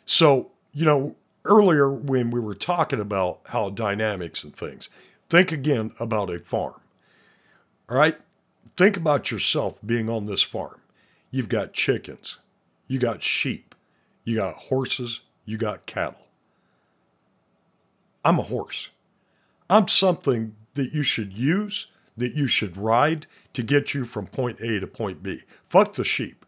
So, 0.05 0.51
you 0.73 0.85
know, 0.85 1.15
earlier 1.47 1.91
when 1.91 2.31
we 2.31 2.41
were 2.41 2.55
talking 2.55 3.01
about 3.01 3.41
how 3.47 3.71
dynamics 3.71 4.45
and 4.45 4.55
things, 4.55 4.89
think 5.29 5.53
again 5.53 5.93
about 5.99 6.31
a 6.31 6.39
farm. 6.39 6.81
All 7.89 7.97
right? 7.97 8.19
Think 8.77 8.97
about 8.97 9.31
yourself 9.31 9.79
being 9.85 10.11
on 10.11 10.27
this 10.27 10.43
farm. 10.43 10.81
You've 11.31 11.49
got 11.49 11.73
chickens, 11.73 12.39
you 12.89 12.99
got 12.99 13.23
sheep, 13.23 13.75
you 14.25 14.37
got 14.37 14.55
horses, 14.55 15.23
you 15.45 15.57
got 15.57 15.87
cattle. 15.87 16.27
I'm 18.25 18.39
a 18.39 18.43
horse. 18.43 18.91
I'm 19.71 19.89
something 19.89 20.55
that 20.75 20.93
you 20.93 21.03
should 21.03 21.37
use, 21.39 21.87
that 22.17 22.35
you 22.35 22.49
should 22.49 22.77
ride 22.77 23.27
to 23.55 23.63
get 23.63 23.95
you 23.95 24.05
from 24.05 24.27
point 24.27 24.61
A 24.61 24.81
to 24.81 24.87
point 24.87 25.23
B. 25.23 25.43
Fuck 25.69 25.95
the 25.95 26.05
sheep. 26.05 26.45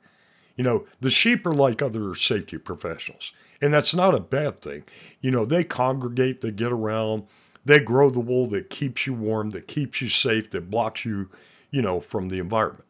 You 0.56 0.64
know, 0.64 0.86
the 1.00 1.10
sheep 1.10 1.46
are 1.46 1.52
like 1.52 1.80
other 1.80 2.14
safety 2.14 2.58
professionals. 2.58 3.32
And 3.60 3.74
that's 3.74 3.94
not 3.94 4.14
a 4.14 4.20
bad 4.20 4.60
thing. 4.60 4.84
You 5.20 5.30
know, 5.30 5.44
they 5.44 5.64
congregate, 5.64 6.40
they 6.40 6.52
get 6.52 6.70
around, 6.70 7.24
they 7.64 7.80
grow 7.80 8.08
the 8.10 8.20
wool 8.20 8.46
that 8.48 8.70
keeps 8.70 9.06
you 9.06 9.14
warm, 9.14 9.50
that 9.50 9.66
keeps 9.66 10.00
you 10.00 10.08
safe, 10.08 10.50
that 10.50 10.70
blocks 10.70 11.04
you, 11.04 11.28
you 11.70 11.82
know, 11.82 12.00
from 12.00 12.28
the 12.28 12.38
environment. 12.38 12.84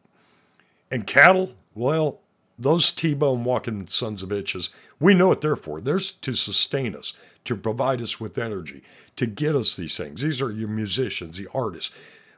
And 0.91 1.07
cattle, 1.07 1.53
well, 1.75 2.19
those 2.57 2.91
T-bone 2.91 3.43
walking 3.43 3.87
sons 3.87 4.21
of 4.21 4.29
bitches, 4.29 4.69
we 4.99 5.13
know 5.13 5.27
what 5.27 5.41
they're 5.41 5.55
for. 5.55 5.79
They're 5.81 5.99
to 5.99 6.33
sustain 6.33 6.95
us, 6.95 7.13
to 7.45 7.55
provide 7.55 8.01
us 8.01 8.19
with 8.19 8.37
energy, 8.37 8.83
to 9.15 9.25
get 9.25 9.55
us 9.55 9.75
these 9.75 9.97
things. 9.97 10.21
These 10.21 10.41
are 10.41 10.51
your 10.51 10.67
musicians, 10.67 11.37
the 11.37 11.47
artists, 11.53 11.91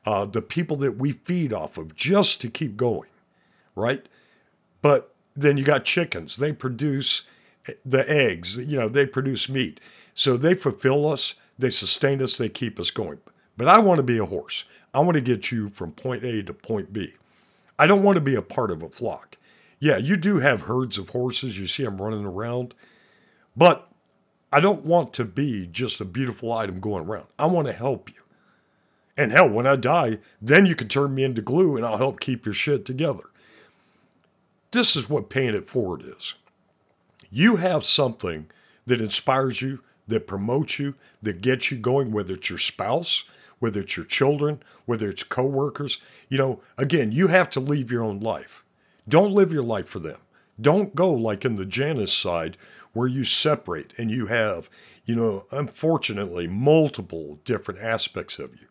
uh, 0.05 0.25
the 0.25 0.41
people 0.41 0.77
that 0.77 0.97
we 0.97 1.11
feed 1.11 1.53
off 1.53 1.77
of 1.77 1.95
just 1.95 2.39
to 2.41 2.50
keep 2.50 2.77
going, 2.77 3.09
right? 3.75 4.05
But 4.81 5.13
then 5.35 5.57
you 5.57 5.63
got 5.63 5.85
chickens. 5.85 6.38
They 6.38 6.53
produce 6.53 7.23
the 7.86 8.10
eggs, 8.10 8.58
you 8.58 8.77
know, 8.80 8.89
they 8.89 9.06
produce 9.06 9.50
meat. 9.50 9.80
So 10.13 10.38
they 10.38 10.53
fulfill 10.53 11.12
us, 11.12 11.36
they 11.58 11.70
sustain 11.70 12.22
us, 12.22 12.38
they 12.38 12.50
keep 12.50 12.80
us 12.80 12.91
going. 12.91 13.20
But 13.58 13.68
I 13.68 13.80
want 13.80 13.98
to 13.98 14.03
be 14.03 14.18
a 14.18 14.25
horse. 14.25 14.65
I 14.94 15.00
want 15.00 15.15
to 15.15 15.22
get 15.22 15.51
you 15.51 15.70
from 15.70 15.91
point 15.91 16.24
A 16.24 16.44
to 16.44 16.53
point 16.53 16.91
B. 16.91 17.13
I 17.80 17.88
don't 17.88 18.03
want 18.03 18.18
to 18.18 18.22
be 18.22 18.36
a 18.36 18.41
part 18.41 18.72
of 18.72 18.84
a 18.84 18.89
flock. 18.89 19.38
Yeah, 19.80 19.98
you 19.98 20.18
do 20.18 20.39
have 20.39 20.63
herds 20.63 20.98
of 20.98 21.10
horses, 21.10 21.58
you 21.58 21.65
see 21.65 21.84
them 21.84 22.01
running 22.01 22.25
around, 22.25 22.75
but 23.56 23.89
I 24.51 24.60
don't 24.60 24.86
want 24.86 25.13
to 25.13 25.25
be 25.25 25.65
just 25.65 26.01
a 26.01 26.06
beautiful 26.06 26.51
item 26.51 26.80
going 26.80 27.06
around. 27.06 27.27
I 27.39 27.48
want 27.48 27.68
to 27.68 27.74
help 27.74 28.10
you. 28.10 28.22
And 29.18 29.32
hell, 29.32 29.50
when 29.50 29.65
I 29.65 29.75
die, 29.75 30.20
then 30.41 30.65
you 30.65 30.75
can 30.75 30.88
turn 30.88 31.15
me 31.15 31.24
into 31.24 31.41
glue 31.41 31.77
and 31.77 31.86
I'll 31.86 31.98
help 31.98 32.20
keep 32.20 32.46
your 32.46 32.53
shit 32.53 32.86
together. 32.86 33.24
This 34.72 34.96
is 34.96 35.10
what 35.10 35.30
paying 35.30 35.56
it 35.56 35.70
forward 35.70 36.03
is 36.06 36.36
you 37.31 37.55
have 37.55 37.85
something 37.85 38.50
that 38.85 39.01
inspires 39.01 39.61
you, 39.61 39.79
that 40.07 40.27
promotes 40.27 40.77
you, 40.77 40.95
that 41.21 41.41
gets 41.41 41.71
you 41.71 41.77
going, 41.77 42.11
whether 42.11 42.33
it's 42.33 42.50
your 42.50 42.59
spouse, 42.59 43.23
whether 43.59 43.79
it's 43.81 43.95
your 43.95 44.05
children, 44.05 44.61
whether 44.85 45.09
it's 45.09 45.23
coworkers. 45.23 46.00
You 46.29 46.38
know, 46.38 46.61
again, 46.77 47.11
you 47.11 47.27
have 47.27 47.50
to 47.51 47.59
leave 47.59 47.89
your 47.89 48.03
own 48.03 48.19
life. 48.19 48.63
Don't 49.07 49.31
live 49.31 49.53
your 49.53 49.63
life 49.63 49.88
for 49.88 50.00
them. 50.00 50.19
Don't 50.59 50.93
go 50.93 51.11
like 51.11 51.45
in 51.45 51.55
the 51.55 51.65
Janus 51.65 52.13
side 52.13 52.57
where 52.93 53.07
you 53.07 53.23
separate 53.23 53.93
and 53.97 54.11
you 54.11 54.27
have, 54.27 54.69
you 55.05 55.15
know, 55.15 55.45
unfortunately, 55.51 56.47
multiple 56.47 57.39
different 57.45 57.79
aspects 57.79 58.38
of 58.38 58.59
you. 58.59 58.67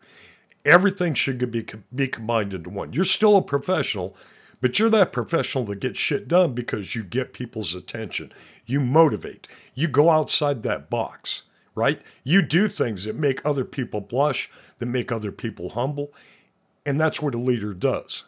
Everything 0.63 1.13
should 1.15 1.51
be, 1.51 1.65
be 1.93 2.07
combined 2.07 2.53
into 2.53 2.69
one. 2.69 2.93
You're 2.93 3.03
still 3.05 3.35
a 3.37 3.41
professional, 3.41 4.15
but 4.61 4.77
you're 4.77 4.89
that 4.91 5.11
professional 5.11 5.65
that 5.65 5.79
gets 5.79 5.99
shit 5.99 6.27
done 6.27 6.53
because 6.53 6.95
you 6.95 7.03
get 7.03 7.33
people's 7.33 7.75
attention. 7.75 8.31
You 8.65 8.79
motivate. 8.79 9.47
You 9.73 9.87
go 9.87 10.09
outside 10.09 10.63
that 10.63 10.89
box, 10.89 11.43
right? 11.75 12.01
You 12.23 12.41
do 12.41 12.67
things 12.67 13.05
that 13.05 13.15
make 13.15 13.43
other 13.43 13.65
people 13.65 14.01
blush, 14.01 14.49
that 14.79 14.85
make 14.85 15.11
other 15.11 15.31
people 15.31 15.69
humble. 15.69 16.13
And 16.85 16.99
that's 16.99 17.21
what 17.21 17.35
a 17.35 17.39
leader 17.39 17.73
does. 17.73 18.25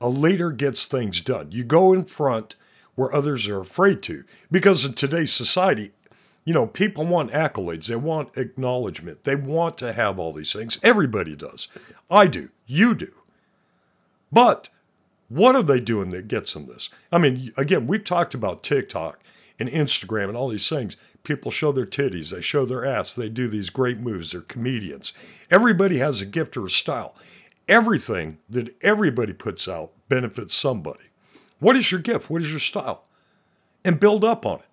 A 0.00 0.08
leader 0.08 0.50
gets 0.50 0.86
things 0.86 1.20
done. 1.20 1.52
You 1.52 1.64
go 1.64 1.92
in 1.92 2.04
front 2.04 2.56
where 2.94 3.14
others 3.14 3.46
are 3.48 3.60
afraid 3.60 4.02
to. 4.02 4.24
Because 4.50 4.84
in 4.84 4.94
today's 4.94 5.32
society, 5.32 5.92
you 6.44 6.54
know, 6.54 6.66
people 6.66 7.04
want 7.04 7.30
accolades, 7.32 7.86
they 7.86 7.96
want 7.96 8.36
acknowledgement, 8.36 9.24
they 9.24 9.36
want 9.36 9.76
to 9.78 9.92
have 9.92 10.18
all 10.18 10.32
these 10.32 10.52
things. 10.52 10.78
Everybody 10.82 11.36
does. 11.36 11.68
I 12.10 12.26
do. 12.26 12.48
You 12.66 12.94
do. 12.94 13.12
But 14.32 14.70
what 15.28 15.54
are 15.54 15.62
they 15.62 15.80
doing 15.80 16.10
that 16.10 16.28
gets 16.28 16.54
them 16.54 16.66
this? 16.66 16.90
I 17.12 17.18
mean, 17.18 17.52
again, 17.56 17.86
we've 17.86 18.04
talked 18.04 18.34
about 18.34 18.62
TikTok 18.62 19.22
and 19.58 19.68
Instagram 19.68 20.28
and 20.28 20.36
all 20.36 20.48
these 20.48 20.68
things. 20.68 20.96
People 21.22 21.50
show 21.50 21.72
their 21.72 21.86
titties, 21.86 22.30
they 22.30 22.40
show 22.40 22.64
their 22.64 22.86
ass, 22.86 23.12
they 23.12 23.28
do 23.28 23.48
these 23.48 23.70
great 23.70 23.98
moves, 23.98 24.32
they're 24.32 24.40
comedians. 24.40 25.12
Everybody 25.50 25.98
has 25.98 26.20
a 26.20 26.26
gift 26.26 26.56
or 26.56 26.66
a 26.66 26.70
style. 26.70 27.14
Everything 27.68 28.38
that 28.48 28.74
everybody 28.82 29.34
puts 29.34 29.68
out 29.68 29.92
benefits 30.08 30.54
somebody. 30.54 31.04
What 31.58 31.76
is 31.76 31.90
your 31.90 32.00
gift? 32.00 32.30
What 32.30 32.40
is 32.40 32.50
your 32.50 32.60
style? 32.60 33.04
And 33.84 34.00
build 34.00 34.24
up 34.24 34.46
on 34.46 34.60
it. 34.60 34.68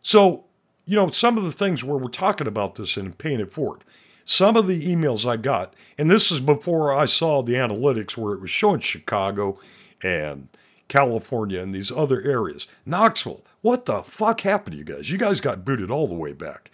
So, 0.00 0.44
you 0.86 0.96
know, 0.96 1.10
some 1.10 1.36
of 1.36 1.44
the 1.44 1.52
things 1.52 1.84
where 1.84 1.98
we're 1.98 2.08
talking 2.08 2.46
about 2.46 2.76
this 2.76 2.96
and 2.96 3.16
paying 3.16 3.40
it 3.40 3.52
forward, 3.52 3.84
some 4.24 4.56
of 4.56 4.66
the 4.66 4.94
emails 4.94 5.28
I 5.28 5.36
got, 5.36 5.74
and 5.98 6.10
this 6.10 6.30
is 6.30 6.40
before 6.40 6.92
I 6.92 7.06
saw 7.06 7.42
the 7.42 7.54
analytics 7.54 8.16
where 8.16 8.34
it 8.34 8.40
was 8.40 8.50
showing 8.50 8.80
Chicago 8.80 9.58
and 10.02 10.48
California 10.88 11.60
and 11.60 11.74
these 11.74 11.90
other 11.92 12.20
areas. 12.22 12.66
Knoxville, 12.84 13.44
what 13.60 13.86
the 13.86 14.02
fuck 14.02 14.42
happened 14.42 14.72
to 14.72 14.78
you 14.78 14.84
guys? 14.84 15.10
You 15.10 15.18
guys 15.18 15.40
got 15.40 15.64
booted 15.64 15.90
all 15.90 16.06
the 16.06 16.14
way 16.14 16.32
back. 16.32 16.70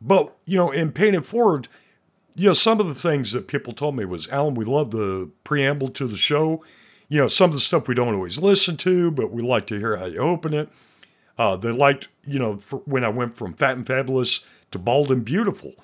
But, 0.00 0.34
you 0.44 0.56
know, 0.56 0.70
in 0.70 0.92
paying 0.92 1.14
it 1.14 1.26
forward, 1.26 1.68
you 2.34 2.48
know, 2.48 2.54
some 2.54 2.80
of 2.80 2.86
the 2.86 2.94
things 2.94 3.32
that 3.32 3.48
people 3.48 3.72
told 3.72 3.96
me 3.96 4.04
was, 4.04 4.28
Alan, 4.28 4.54
we 4.54 4.64
love 4.64 4.90
the 4.90 5.30
preamble 5.44 5.88
to 5.88 6.06
the 6.06 6.16
show 6.16 6.62
you 7.08 7.18
know, 7.18 7.28
some 7.28 7.50
of 7.50 7.54
the 7.54 7.60
stuff 7.60 7.88
we 7.88 7.94
don't 7.94 8.14
always 8.14 8.38
listen 8.38 8.76
to, 8.78 9.10
but 9.10 9.30
we 9.30 9.42
like 9.42 9.66
to 9.68 9.78
hear 9.78 9.96
how 9.96 10.06
you 10.06 10.18
open 10.18 10.54
it. 10.54 10.68
Uh, 11.36 11.56
they 11.56 11.70
liked, 11.70 12.08
you 12.26 12.38
know, 12.38 12.54
when 12.86 13.04
I 13.04 13.08
went 13.08 13.34
from 13.34 13.54
Fat 13.54 13.76
and 13.76 13.86
Fabulous 13.86 14.40
to 14.70 14.78
Bald 14.78 15.10
and 15.10 15.24
Beautiful, 15.24 15.74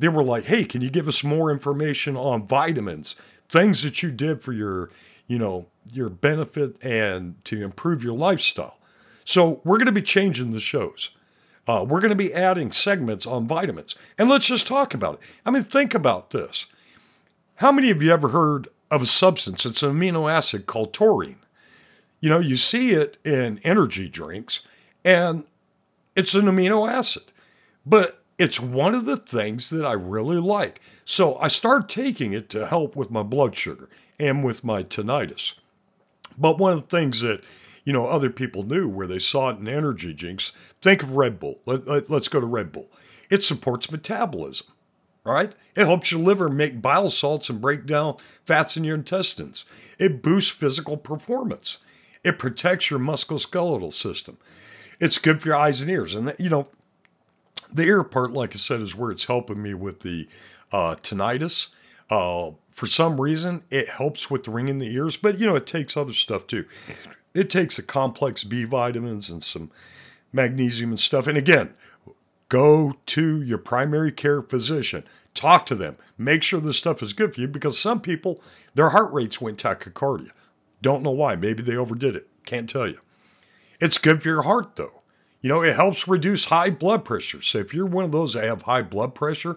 they 0.00 0.08
were 0.08 0.24
like, 0.24 0.44
hey, 0.44 0.64
can 0.64 0.80
you 0.80 0.90
give 0.90 1.08
us 1.08 1.22
more 1.22 1.50
information 1.50 2.16
on 2.16 2.46
vitamins, 2.46 3.16
things 3.48 3.82
that 3.82 4.02
you 4.02 4.10
did 4.10 4.42
for 4.42 4.52
your, 4.52 4.90
you 5.26 5.38
know, 5.38 5.66
your 5.92 6.08
benefit 6.08 6.76
and 6.82 7.42
to 7.44 7.62
improve 7.62 8.02
your 8.02 8.16
lifestyle? 8.16 8.78
So 9.24 9.60
we're 9.64 9.78
going 9.78 9.86
to 9.86 9.92
be 9.92 10.02
changing 10.02 10.52
the 10.52 10.60
shows. 10.60 11.10
Uh, 11.68 11.84
we're 11.88 12.00
going 12.00 12.10
to 12.10 12.16
be 12.16 12.34
adding 12.34 12.72
segments 12.72 13.26
on 13.26 13.46
vitamins. 13.46 13.94
And 14.18 14.28
let's 14.28 14.46
just 14.46 14.66
talk 14.66 14.92
about 14.92 15.14
it. 15.14 15.20
I 15.46 15.50
mean, 15.50 15.62
think 15.62 15.94
about 15.94 16.30
this. 16.30 16.66
How 17.56 17.70
many 17.70 17.90
of 17.90 18.02
you 18.02 18.12
ever 18.12 18.30
heard 18.30 18.68
of 18.90 19.02
a 19.02 19.06
substance. 19.06 19.64
It's 19.64 19.82
an 19.82 19.92
amino 19.92 20.30
acid 20.30 20.66
called 20.66 20.92
taurine. 20.92 21.38
You 22.20 22.28
know, 22.28 22.40
you 22.40 22.56
see 22.56 22.90
it 22.90 23.16
in 23.24 23.60
energy 23.64 24.08
drinks, 24.08 24.62
and 25.04 25.44
it's 26.16 26.34
an 26.34 26.46
amino 26.46 26.90
acid, 26.90 27.32
but 27.86 28.19
it's 28.40 28.58
one 28.58 28.94
of 28.94 29.04
the 29.04 29.18
things 29.18 29.68
that 29.68 29.84
I 29.84 29.92
really 29.92 30.38
like. 30.38 30.80
So 31.04 31.36
I 31.36 31.48
started 31.48 31.90
taking 31.90 32.32
it 32.32 32.48
to 32.50 32.66
help 32.66 32.96
with 32.96 33.10
my 33.10 33.22
blood 33.22 33.54
sugar 33.54 33.90
and 34.18 34.42
with 34.42 34.64
my 34.64 34.82
tinnitus. 34.82 35.56
But 36.38 36.58
one 36.58 36.72
of 36.72 36.80
the 36.80 36.86
things 36.86 37.20
that 37.20 37.44
you 37.84 37.92
know 37.92 38.06
other 38.06 38.30
people 38.30 38.62
knew 38.62 38.88
where 38.88 39.06
they 39.06 39.18
saw 39.18 39.50
it 39.50 39.58
in 39.58 39.68
energy 39.68 40.14
drinks, 40.14 40.52
think 40.80 41.02
of 41.02 41.16
Red 41.16 41.38
Bull. 41.38 41.60
Let, 41.66 41.86
let, 41.86 42.08
let's 42.08 42.28
go 42.28 42.40
to 42.40 42.46
Red 42.46 42.72
Bull. 42.72 42.88
It 43.28 43.44
supports 43.44 43.92
metabolism. 43.92 44.68
All 45.26 45.34
right? 45.34 45.52
It 45.76 45.84
helps 45.84 46.10
your 46.10 46.22
liver 46.22 46.48
make 46.48 46.80
bile 46.80 47.10
salts 47.10 47.50
and 47.50 47.60
break 47.60 47.84
down 47.84 48.16
fats 48.46 48.74
in 48.74 48.84
your 48.84 48.94
intestines. 48.94 49.66
It 49.98 50.22
boosts 50.22 50.50
physical 50.50 50.96
performance. 50.96 51.76
It 52.24 52.38
protects 52.38 52.88
your 52.88 53.00
musculoskeletal 53.00 53.92
system. 53.92 54.38
It's 54.98 55.18
good 55.18 55.42
for 55.42 55.48
your 55.48 55.56
eyes 55.56 55.82
and 55.82 55.90
ears. 55.90 56.14
And, 56.14 56.34
you 56.38 56.48
know, 56.48 56.68
the 57.72 57.82
ear 57.82 58.02
part, 58.04 58.32
like 58.32 58.54
I 58.54 58.58
said, 58.58 58.80
is 58.80 58.94
where 58.94 59.10
it's 59.10 59.24
helping 59.24 59.62
me 59.62 59.74
with 59.74 60.00
the 60.00 60.28
uh, 60.72 60.96
tinnitus. 60.96 61.68
Uh, 62.08 62.52
for 62.70 62.86
some 62.86 63.20
reason, 63.20 63.62
it 63.70 63.88
helps 63.88 64.30
with 64.30 64.44
the 64.44 64.50
ring 64.50 64.68
in 64.68 64.78
the 64.78 64.92
ears, 64.94 65.16
but, 65.16 65.38
you 65.38 65.46
know, 65.46 65.54
it 65.56 65.66
takes 65.66 65.96
other 65.96 66.12
stuff 66.12 66.46
too. 66.46 66.64
It 67.34 67.50
takes 67.50 67.78
a 67.78 67.82
complex 67.82 68.42
B 68.42 68.64
vitamins 68.64 69.30
and 69.30 69.44
some 69.44 69.70
magnesium 70.32 70.90
and 70.90 70.98
stuff. 70.98 71.26
And 71.26 71.38
again, 71.38 71.74
Go 72.50 72.94
to 73.06 73.40
your 73.40 73.58
primary 73.58 74.10
care 74.10 74.42
physician. 74.42 75.04
Talk 75.34 75.66
to 75.66 75.76
them. 75.76 75.96
Make 76.18 76.42
sure 76.42 76.60
this 76.60 76.76
stuff 76.76 77.00
is 77.00 77.12
good 77.12 77.32
for 77.32 77.40
you 77.40 77.46
because 77.46 77.78
some 77.78 78.00
people, 78.00 78.42
their 78.74 78.90
heart 78.90 79.12
rates 79.12 79.40
went 79.40 79.62
tachycardia. 79.62 80.32
Don't 80.82 81.04
know 81.04 81.12
why. 81.12 81.36
Maybe 81.36 81.62
they 81.62 81.76
overdid 81.76 82.16
it. 82.16 82.26
Can't 82.44 82.68
tell 82.68 82.88
you. 82.88 82.98
It's 83.80 83.98
good 83.98 84.20
for 84.20 84.28
your 84.28 84.42
heart, 84.42 84.74
though. 84.74 84.99
You 85.40 85.48
know, 85.48 85.62
it 85.62 85.76
helps 85.76 86.06
reduce 86.06 86.46
high 86.46 86.70
blood 86.70 87.04
pressure. 87.04 87.40
So 87.40 87.58
if 87.58 87.72
you're 87.72 87.86
one 87.86 88.04
of 88.04 88.12
those 88.12 88.34
that 88.34 88.44
have 88.44 88.62
high 88.62 88.82
blood 88.82 89.14
pressure, 89.14 89.56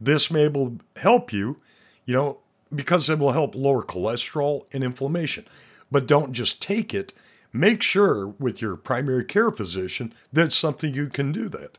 this 0.00 0.30
may 0.30 0.44
able 0.44 0.78
help 0.96 1.32
you, 1.32 1.60
you 2.04 2.14
know, 2.14 2.38
because 2.74 3.08
it 3.10 3.18
will 3.18 3.32
help 3.32 3.54
lower 3.54 3.82
cholesterol 3.82 4.66
and 4.72 4.84
inflammation. 4.84 5.46
But 5.90 6.06
don't 6.06 6.32
just 6.32 6.62
take 6.62 6.94
it. 6.94 7.12
Make 7.52 7.82
sure 7.82 8.26
with 8.26 8.60
your 8.60 8.76
primary 8.76 9.24
care 9.24 9.50
physician 9.50 10.12
that 10.32 10.52
something 10.52 10.92
you 10.92 11.08
can 11.08 11.32
do 11.32 11.48
that. 11.50 11.78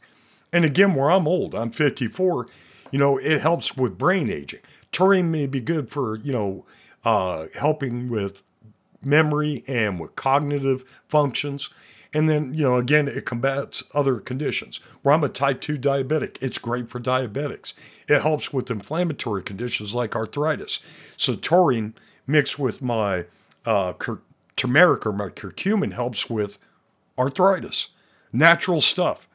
And 0.53 0.63
again, 0.63 0.95
where 0.95 1.11
I'm 1.11 1.27
old, 1.27 1.53
I'm 1.53 1.71
54, 1.71 2.47
you 2.91 2.99
know, 2.99 3.17
it 3.17 3.41
helps 3.41 3.75
with 3.75 3.97
brain 3.97 4.29
aging. 4.29 4.61
Taurine 4.91 5.31
may 5.31 5.47
be 5.47 5.59
good 5.59 5.91
for, 5.91 6.15
you 6.17 6.31
know, 6.31 6.65
uh, 7.03 7.47
helping 7.59 8.09
with 8.09 8.41
memory 9.03 9.63
and 9.67 9.99
with 9.99 10.15
cognitive 10.15 10.83
functions. 11.07 11.69
And 12.15 12.29
then, 12.29 12.53
you 12.53 12.63
know, 12.63 12.77
again, 12.77 13.09
it 13.09 13.25
combats 13.25 13.83
other 13.93 14.21
conditions. 14.21 14.77
Where 15.01 15.13
I'm 15.13 15.25
a 15.25 15.29
type 15.29 15.59
2 15.59 15.77
diabetic, 15.77 16.37
it's 16.39 16.57
great 16.57 16.89
for 16.89 16.97
diabetics. 16.97 17.73
It 18.07 18.21
helps 18.21 18.53
with 18.53 18.71
inflammatory 18.71 19.43
conditions 19.43 19.93
like 19.93 20.15
arthritis. 20.15 20.79
So, 21.17 21.35
taurine 21.35 21.93
mixed 22.25 22.57
with 22.57 22.81
my 22.81 23.25
uh, 23.65 23.93
cur- 23.93 24.21
turmeric 24.55 25.05
or 25.05 25.11
my 25.11 25.27
curcumin 25.27 25.91
helps 25.91 26.29
with 26.29 26.57
arthritis. 27.17 27.89
Natural 28.31 28.79
stuff 28.79 29.27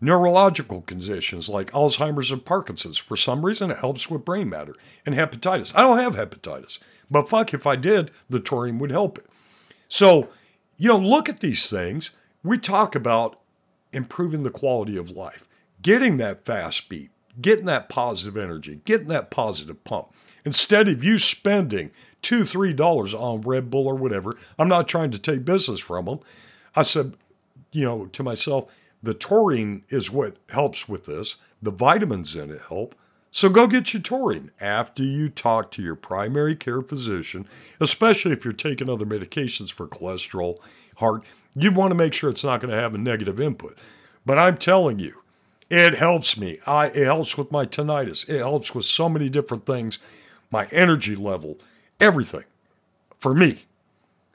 neurological 0.00 0.80
conditions 0.80 1.48
like 1.48 1.70
Alzheimer's 1.72 2.30
and 2.30 2.42
Parkinson's. 2.44 2.96
For 2.96 3.16
some 3.16 3.44
reason, 3.44 3.70
it 3.70 3.78
helps 3.78 4.08
with 4.08 4.24
brain 4.24 4.48
matter 4.48 4.74
and 5.04 5.14
hepatitis. 5.14 5.72
I 5.76 5.82
don't 5.82 5.98
have 5.98 6.14
hepatitis, 6.14 6.78
but 7.10 7.28
fuck, 7.28 7.52
if 7.52 7.66
I 7.66 7.76
did, 7.76 8.10
the 8.30 8.40
taurine 8.40 8.78
would 8.78 8.90
help 8.90 9.18
it. 9.18 9.26
So, 9.88 10.28
you 10.78 10.88
know, 10.88 10.96
look 10.96 11.28
at 11.28 11.40
these 11.40 11.68
things. 11.68 12.12
We 12.42 12.58
talk 12.58 12.94
about 12.94 13.38
improving 13.92 14.42
the 14.42 14.50
quality 14.50 14.96
of 14.96 15.10
life, 15.10 15.46
getting 15.82 16.16
that 16.18 16.44
fast 16.44 16.88
beat, 16.88 17.10
getting 17.40 17.66
that 17.66 17.88
positive 17.88 18.36
energy, 18.36 18.80
getting 18.84 19.08
that 19.08 19.30
positive 19.30 19.82
pump. 19.84 20.08
Instead 20.44 20.88
of 20.88 21.04
you 21.04 21.18
spending 21.18 21.90
two, 22.22 22.44
three 22.44 22.72
dollars 22.72 23.12
on 23.12 23.42
Red 23.42 23.70
Bull 23.70 23.86
or 23.86 23.94
whatever, 23.94 24.36
I'm 24.58 24.68
not 24.68 24.88
trying 24.88 25.10
to 25.10 25.18
take 25.18 25.44
business 25.44 25.80
from 25.80 26.06
them. 26.06 26.20
I 26.74 26.82
said, 26.82 27.14
you 27.72 27.84
know, 27.84 28.06
to 28.06 28.22
myself, 28.22 28.72
the 29.02 29.14
taurine 29.14 29.84
is 29.88 30.10
what 30.10 30.36
helps 30.50 30.88
with 30.88 31.04
this. 31.04 31.36
The 31.60 31.70
vitamins 31.70 32.34
in 32.34 32.50
it 32.50 32.62
help. 32.68 32.94
So 33.30 33.48
go 33.48 33.66
get 33.66 33.92
your 33.92 34.02
taurine 34.02 34.50
after 34.60 35.02
you 35.02 35.28
talk 35.28 35.70
to 35.72 35.82
your 35.82 35.94
primary 35.94 36.56
care 36.56 36.82
physician, 36.82 37.46
especially 37.80 38.32
if 38.32 38.44
you're 38.44 38.52
taking 38.52 38.90
other 38.90 39.06
medications 39.06 39.70
for 39.70 39.86
cholesterol, 39.86 40.58
heart. 40.96 41.24
You 41.54 41.72
want 41.72 41.90
to 41.90 41.96
make 41.96 42.14
sure 42.14 42.30
it's 42.30 42.44
not 42.44 42.60
going 42.60 42.70
to 42.70 42.80
have 42.80 42.94
a 42.94 42.98
negative 42.98 43.40
input. 43.40 43.76
But 44.24 44.38
I'm 44.38 44.56
telling 44.56 44.98
you, 44.98 45.22
it 45.68 45.94
helps 45.94 46.36
me. 46.36 46.58
I, 46.66 46.86
it 46.86 47.04
helps 47.04 47.38
with 47.38 47.50
my 47.50 47.64
tinnitus. 47.64 48.28
It 48.28 48.38
helps 48.38 48.74
with 48.74 48.84
so 48.84 49.08
many 49.08 49.28
different 49.28 49.66
things, 49.66 49.98
my 50.50 50.66
energy 50.66 51.16
level, 51.16 51.58
everything 52.00 52.44
for 53.18 53.34
me. 53.34 53.66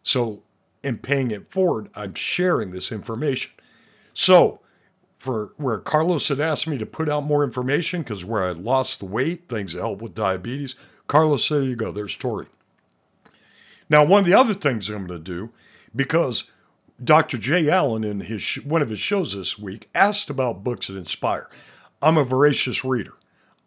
So, 0.03 0.43
in 0.83 0.99
paying 0.99 1.31
it 1.31 1.49
forward, 1.49 1.89
I'm 1.95 2.13
sharing 2.13 2.71
this 2.71 2.91
information. 2.91 3.51
So, 4.13 4.59
for 5.17 5.53
where 5.57 5.79
Carlos 5.79 6.27
had 6.27 6.39
asked 6.39 6.67
me 6.67 6.77
to 6.77 6.85
put 6.85 7.09
out 7.09 7.25
more 7.25 7.43
information 7.43 8.01
because 8.01 8.23
where 8.23 8.43
I 8.43 8.51
lost 8.51 8.99
the 8.99 9.05
weight, 9.05 9.49
things 9.49 9.73
that 9.73 9.79
help 9.79 10.01
with 10.01 10.13
diabetes. 10.13 10.75
Carlos, 11.07 11.49
there 11.49 11.63
you 11.63 11.75
go. 11.75 11.91
There's 11.91 12.15
Tori. 12.15 12.45
Now, 13.89 14.03
one 14.03 14.19
of 14.19 14.25
the 14.25 14.33
other 14.33 14.53
things 14.53 14.87
I'm 14.87 15.07
going 15.07 15.19
to 15.19 15.23
do, 15.23 15.49
because 15.95 16.51
Dr. 17.03 17.37
Jay 17.37 17.69
Allen 17.69 18.03
in 18.03 18.21
his 18.21 18.41
sh- 18.41 18.63
one 18.63 18.81
of 18.81 18.89
his 18.89 18.99
shows 18.99 19.35
this 19.35 19.59
week 19.59 19.89
asked 19.93 20.29
about 20.29 20.63
books 20.63 20.87
that 20.87 20.95
inspire. 20.95 21.49
I'm 22.01 22.17
a 22.17 22.23
voracious 22.23 22.85
reader. 22.85 23.13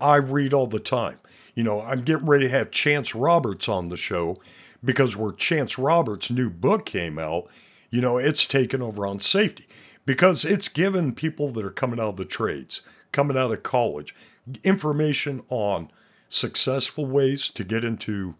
I 0.00 0.16
read 0.16 0.54
all 0.54 0.66
the 0.66 0.78
time. 0.78 1.18
You 1.54 1.64
know, 1.64 1.82
I'm 1.82 2.02
getting 2.02 2.26
ready 2.26 2.44
to 2.44 2.50
have 2.50 2.70
Chance 2.70 3.14
Roberts 3.14 3.68
on 3.68 3.88
the 3.88 3.96
show 3.96 4.40
because 4.82 5.16
where 5.16 5.32
Chance 5.32 5.76
Roberts' 5.76 6.30
new 6.30 6.48
book 6.48 6.86
came 6.86 7.18
out, 7.18 7.48
you 7.90 8.00
know, 8.00 8.16
it's 8.16 8.46
taken 8.46 8.80
over 8.80 9.06
on 9.06 9.20
safety 9.20 9.66
because 10.06 10.44
it's 10.44 10.68
given 10.68 11.14
people 11.14 11.50
that 11.50 11.64
are 11.64 11.70
coming 11.70 12.00
out 12.00 12.10
of 12.10 12.16
the 12.16 12.24
trades, 12.24 12.80
coming 13.12 13.36
out 13.36 13.50
of 13.50 13.62
college, 13.62 14.14
information 14.62 15.42
on 15.50 15.90
successful 16.28 17.04
ways 17.04 17.50
to 17.50 17.64
get 17.64 17.84
into 17.84 18.36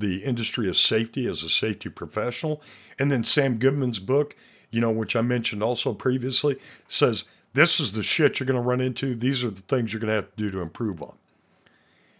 the 0.00 0.24
industry 0.24 0.68
of 0.68 0.76
safety 0.76 1.26
as 1.26 1.42
a 1.42 1.48
safety 1.48 1.88
professional. 1.88 2.60
And 2.98 3.10
then 3.10 3.24
Sam 3.24 3.58
Goodman's 3.58 4.00
book, 4.00 4.36
you 4.70 4.80
know, 4.80 4.90
which 4.90 5.16
I 5.16 5.20
mentioned 5.20 5.62
also 5.62 5.94
previously, 5.94 6.58
says 6.88 7.24
this 7.54 7.80
is 7.80 7.92
the 7.92 8.02
shit 8.02 8.38
you're 8.38 8.46
going 8.46 8.60
to 8.60 8.68
run 8.68 8.80
into. 8.80 9.14
These 9.14 9.44
are 9.44 9.50
the 9.50 9.62
things 9.62 9.92
you're 9.92 10.00
going 10.00 10.08
to 10.08 10.14
have 10.14 10.30
to 10.30 10.36
do 10.36 10.50
to 10.50 10.60
improve 10.60 11.02
on. 11.02 11.16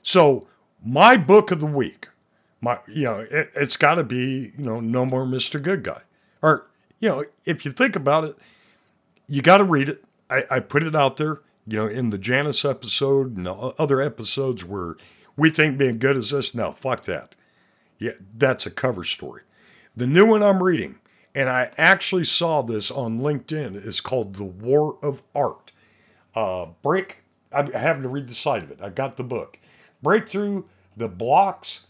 So, 0.03 0.47
my 0.85 1.17
book 1.17 1.51
of 1.51 1.61
the 1.61 1.67
week, 1.67 2.09
my 2.61 2.79
you 2.89 3.05
know, 3.05 3.21
it, 3.31 3.51
it's 3.55 3.77
got 3.77 3.97
to 3.97 4.05
be 4.05 4.53
you 4.57 4.65
know, 4.65 4.81
no 4.81 5.05
more 5.05 5.25
Mr. 5.25 5.63
Good 5.63 5.83
Guy, 5.83 6.03
or 6.43 6.67
you 7.01 7.09
know, 7.09 7.25
if 7.45 7.65
you 7.65 7.71
think 7.71 7.97
about 7.97 8.25
it, 8.25 8.39
you 9.27 9.43
got 9.43 9.59
to 9.59 9.65
read 9.65 9.89
it. 9.89 10.05
I, 10.31 10.45
I 10.51 10.61
put 10.61 10.83
it 10.83 10.95
out 10.95 11.17
there, 11.17 11.41
you 11.67 11.77
know, 11.77 11.87
in 11.87 12.11
the 12.11 12.19
Janus 12.19 12.65
episode 12.65 13.37
and 13.37 13.47
other 13.47 14.01
episodes 14.01 14.65
where 14.65 14.97
we 15.37 15.51
think 15.51 15.79
being 15.79 15.99
good 15.99 16.17
is 16.17 16.31
this. 16.31 16.55
No, 16.55 16.73
fuck 16.73 17.03
that. 17.05 17.35
Yeah, 18.01 18.13
that's 18.37 18.67
a 18.67 18.71
cover 18.71 19.05
story. 19.05 19.43
The 19.95 20.07
new 20.07 20.27
one 20.27 20.43
I'm 20.43 20.63
reading, 20.63 20.99
and 21.35 21.49
I 21.49 21.71
actually 21.77 22.25
saw 22.25 22.63
this 22.63 22.91
on 22.91 23.21
LinkedIn, 23.21 23.77
is 23.77 24.01
called 24.01 24.35
The 24.35 24.45
War 24.45 24.97
of 25.03 25.23
Art. 25.35 25.71
Uh, 26.35 26.67
break, 26.83 27.19
I'm 27.53 27.71
having 27.73 28.03
to 28.03 28.09
read 28.09 28.27
the 28.27 28.35
side 28.35 28.63
of 28.63 28.71
it. 28.71 28.79
I 28.83 28.89
got 28.89 29.17
the 29.17 29.23
book. 29.23 29.59
Break 30.03 30.29
through 30.29 30.67
the 30.97 31.09
blocks 31.09 31.87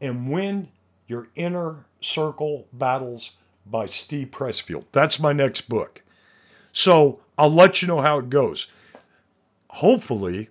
and 0.00 0.28
win 0.28 0.68
your 1.06 1.28
inner 1.36 1.86
circle 2.00 2.66
battles 2.72 3.32
by 3.64 3.86
Steve 3.86 4.32
Pressfield. 4.32 4.86
That's 4.90 5.20
my 5.20 5.32
next 5.32 5.68
book. 5.68 6.02
So 6.72 7.20
I'll 7.38 7.52
let 7.52 7.82
you 7.82 7.88
know 7.88 8.00
how 8.00 8.18
it 8.18 8.30
goes. 8.30 8.66
Hopefully, 9.68 10.48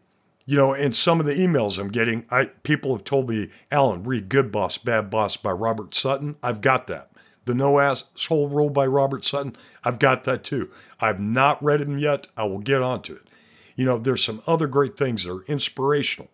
you 0.52 0.58
know, 0.58 0.74
in 0.74 0.92
some 0.92 1.22
of 1.22 1.26
the 1.26 1.34
emails 1.36 1.80
I'm 1.80 1.88
getting, 1.88 2.26
I 2.30 2.44
people 2.64 2.94
have 2.94 3.06
told 3.06 3.30
me, 3.30 3.48
Alan, 3.72 4.04
read 4.04 4.28
Good 4.28 4.52
Boss, 4.52 4.78
Bad 4.78 5.10
Boss 5.10 5.38
by 5.38 5.52
Robert 5.52 5.96
Sutton. 5.96 6.36
I've 6.44 6.60
got 6.60 6.88
that. 6.88 7.10
The 7.46 7.54
No 7.54 7.80
Asshole 7.80 8.50
Rule 8.50 8.70
by 8.70 8.86
Robert 8.86 9.24
Sutton, 9.24 9.56
I've 9.86 9.98
got 9.98 10.26
that 10.26 10.44
too. 10.44 10.70
I've 11.00 11.22
not 11.22 11.64
read 11.64 11.80
them 11.80 11.98
yet. 11.98 12.28
I 12.36 12.44
will 12.44 12.60
get 12.60 12.82
onto 12.82 13.14
it. 13.14 13.30
You 13.78 13.86
know, 13.86 13.98
there's 13.98 14.26
some 14.26 14.42
other 14.46 14.68
great 14.68 14.98
things 14.98 15.24
that 15.24 15.32
are 15.32 15.46
inspirational. 15.46 16.30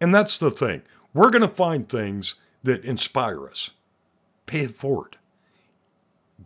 And 0.00 0.14
that's 0.14 0.38
the 0.38 0.50
thing. 0.50 0.80
We're 1.12 1.28
going 1.28 1.46
to 1.46 1.54
find 1.54 1.86
things 1.86 2.36
that 2.62 2.82
inspire 2.86 3.46
us. 3.46 3.72
Pay 4.46 4.60
it 4.60 4.74
forward. 4.74 5.18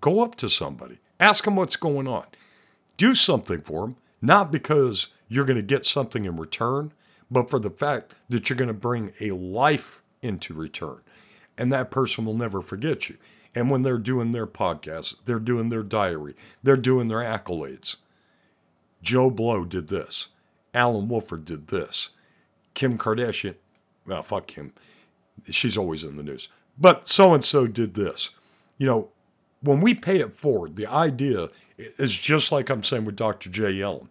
Go 0.00 0.24
up 0.24 0.34
to 0.36 0.48
somebody, 0.48 0.98
ask 1.20 1.44
them 1.44 1.54
what's 1.54 1.76
going 1.76 2.08
on. 2.08 2.26
Do 2.96 3.14
something 3.14 3.60
for 3.60 3.82
them, 3.82 3.96
not 4.20 4.50
because 4.50 5.10
you're 5.28 5.44
going 5.44 5.56
to 5.56 5.62
get 5.62 5.84
something 5.84 6.24
in 6.24 6.36
return, 6.36 6.92
but 7.30 7.50
for 7.50 7.58
the 7.58 7.70
fact 7.70 8.14
that 8.28 8.48
you're 8.48 8.56
going 8.56 8.68
to 8.68 8.74
bring 8.74 9.12
a 9.20 9.30
life 9.32 10.02
into 10.22 10.54
return. 10.54 11.00
And 11.58 11.72
that 11.72 11.90
person 11.90 12.24
will 12.24 12.34
never 12.34 12.60
forget 12.60 13.08
you. 13.08 13.16
And 13.54 13.70
when 13.70 13.82
they're 13.82 13.98
doing 13.98 14.32
their 14.32 14.46
podcast, 14.46 15.16
they're 15.24 15.38
doing 15.38 15.70
their 15.70 15.82
diary, 15.82 16.34
they're 16.62 16.76
doing 16.76 17.08
their 17.08 17.18
accolades. 17.18 17.96
Joe 19.02 19.30
Blow 19.30 19.64
did 19.64 19.88
this. 19.88 20.28
Alan 20.74 21.08
Wolford 21.08 21.44
did 21.44 21.68
this. 21.68 22.10
Kim 22.74 22.98
Kardashian, 22.98 23.54
well, 24.06 24.22
fuck 24.22 24.46
Kim. 24.46 24.72
She's 25.48 25.76
always 25.76 26.04
in 26.04 26.16
the 26.16 26.22
news. 26.22 26.48
But 26.78 27.08
so 27.08 27.32
and 27.32 27.44
so 27.44 27.66
did 27.66 27.94
this. 27.94 28.30
You 28.76 28.86
know, 28.86 29.10
when 29.62 29.80
we 29.80 29.94
pay 29.94 30.20
it 30.20 30.34
forward, 30.34 30.76
the 30.76 30.86
idea 30.86 31.48
is 31.78 32.14
just 32.14 32.52
like 32.52 32.68
I'm 32.68 32.82
saying 32.82 33.04
with 33.04 33.16
Dr. 33.16 33.48
J. 33.48 33.80
Allen. 33.82 34.10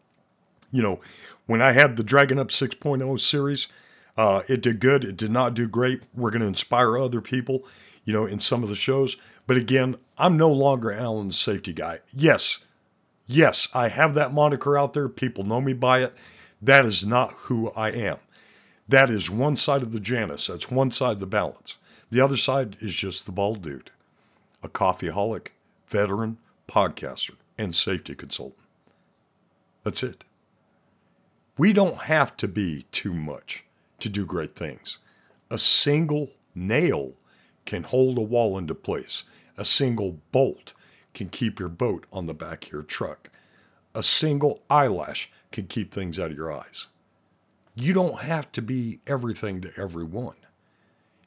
You 0.76 0.82
know, 0.82 1.00
when 1.46 1.62
I 1.62 1.72
had 1.72 1.96
the 1.96 2.04
Dragon 2.04 2.38
Up 2.38 2.50
6.0 2.50 3.18
series, 3.22 3.70
uh, 4.18 4.42
it 4.50 4.62
did 4.62 4.82
good. 4.82 5.06
It 5.06 5.16
did 5.16 5.32
not 5.32 5.54
do 5.54 5.70
great. 5.70 6.04
We're 6.14 6.32
going 6.32 6.42
to 6.42 6.48
inspire 6.48 6.98
other 6.98 7.22
people, 7.22 7.64
you 8.04 8.12
know, 8.12 8.26
in 8.26 8.42
some 8.42 8.62
of 8.62 8.68
the 8.68 8.76
shows. 8.76 9.16
But 9.48 9.56
again, 9.56 9.96
I'm 10.18 10.36
no 10.36 10.52
longer 10.52 10.92
Alan's 10.92 11.40
safety 11.40 11.72
guy. 11.72 12.00
Yes, 12.14 12.60
yes, 13.26 13.70
I 13.74 13.88
have 13.88 14.16
that 14.16 14.34
moniker 14.34 14.78
out 14.78 14.92
there. 14.92 15.08
People 15.08 15.46
know 15.46 15.62
me 15.62 15.72
by 15.72 16.00
it. 16.00 16.14
That 16.62 16.84
is 16.84 17.06
not 17.06 17.32
who 17.44 17.72
I 17.72 17.92
am. 17.92 18.18
That 18.86 19.10
is 19.10 19.30
one 19.30 19.56
side 19.56 19.82
of 19.82 19.94
the 19.94 20.02
Janus. 20.02 20.48
That's 20.48 20.70
one 20.70 20.92
side 20.92 21.14
of 21.14 21.20
the 21.20 21.26
balance. 21.26 21.78
The 22.12 22.20
other 22.20 22.38
side 22.38 22.76
is 22.82 22.94
just 22.94 23.26
the 23.26 23.32
bald 23.32 23.62
dude, 23.62 23.92
a 24.62 24.68
coffeeholic, 24.68 25.50
veteran, 25.88 26.38
podcaster, 26.68 27.36
and 27.58 27.74
safety 27.74 28.14
consultant. 28.14 28.60
That's 29.86 30.04
it. 30.04 30.26
We 31.58 31.72
don't 31.72 32.04
have 32.04 32.36
to 32.38 32.48
be 32.48 32.86
too 32.92 33.14
much 33.14 33.66
to 34.00 34.10
do 34.10 34.26
great 34.26 34.56
things. 34.56 35.00
A 35.50 35.58
single 35.58 36.32
nail 36.54 37.14
can 37.66 37.84
hold 37.84 38.18
a 38.18 38.22
wall 38.22 38.58
into 38.58 38.76
place. 38.76 39.24
A 39.58 39.64
single 39.64 40.20
bolt 40.32 40.74
can 41.14 41.30
keep 41.30 41.60
your 41.60 41.70
boat 41.70 42.06
on 42.12 42.26
the 42.26 42.34
back 42.34 42.66
of 42.66 42.72
your 42.74 42.84
truck. 42.84 43.30
A 43.94 44.04
single 44.04 44.62
eyelash 44.70 45.32
can 45.52 45.68
keep 45.68 45.94
things 45.94 46.20
out 46.20 46.32
of 46.32 46.38
your 46.38 46.52
eyes. 46.52 46.88
You 47.74 47.94
don't 47.94 48.20
have 48.22 48.52
to 48.54 48.62
be 48.62 49.00
everything 49.08 49.62
to 49.62 49.72
everyone. 49.78 50.36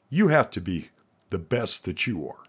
You 0.09 0.27
have 0.27 0.51
to 0.51 0.61
be 0.61 0.89
the 1.31 1.39
best 1.39 1.85
that 1.85 2.05
you 2.05 2.27
are 2.27 2.43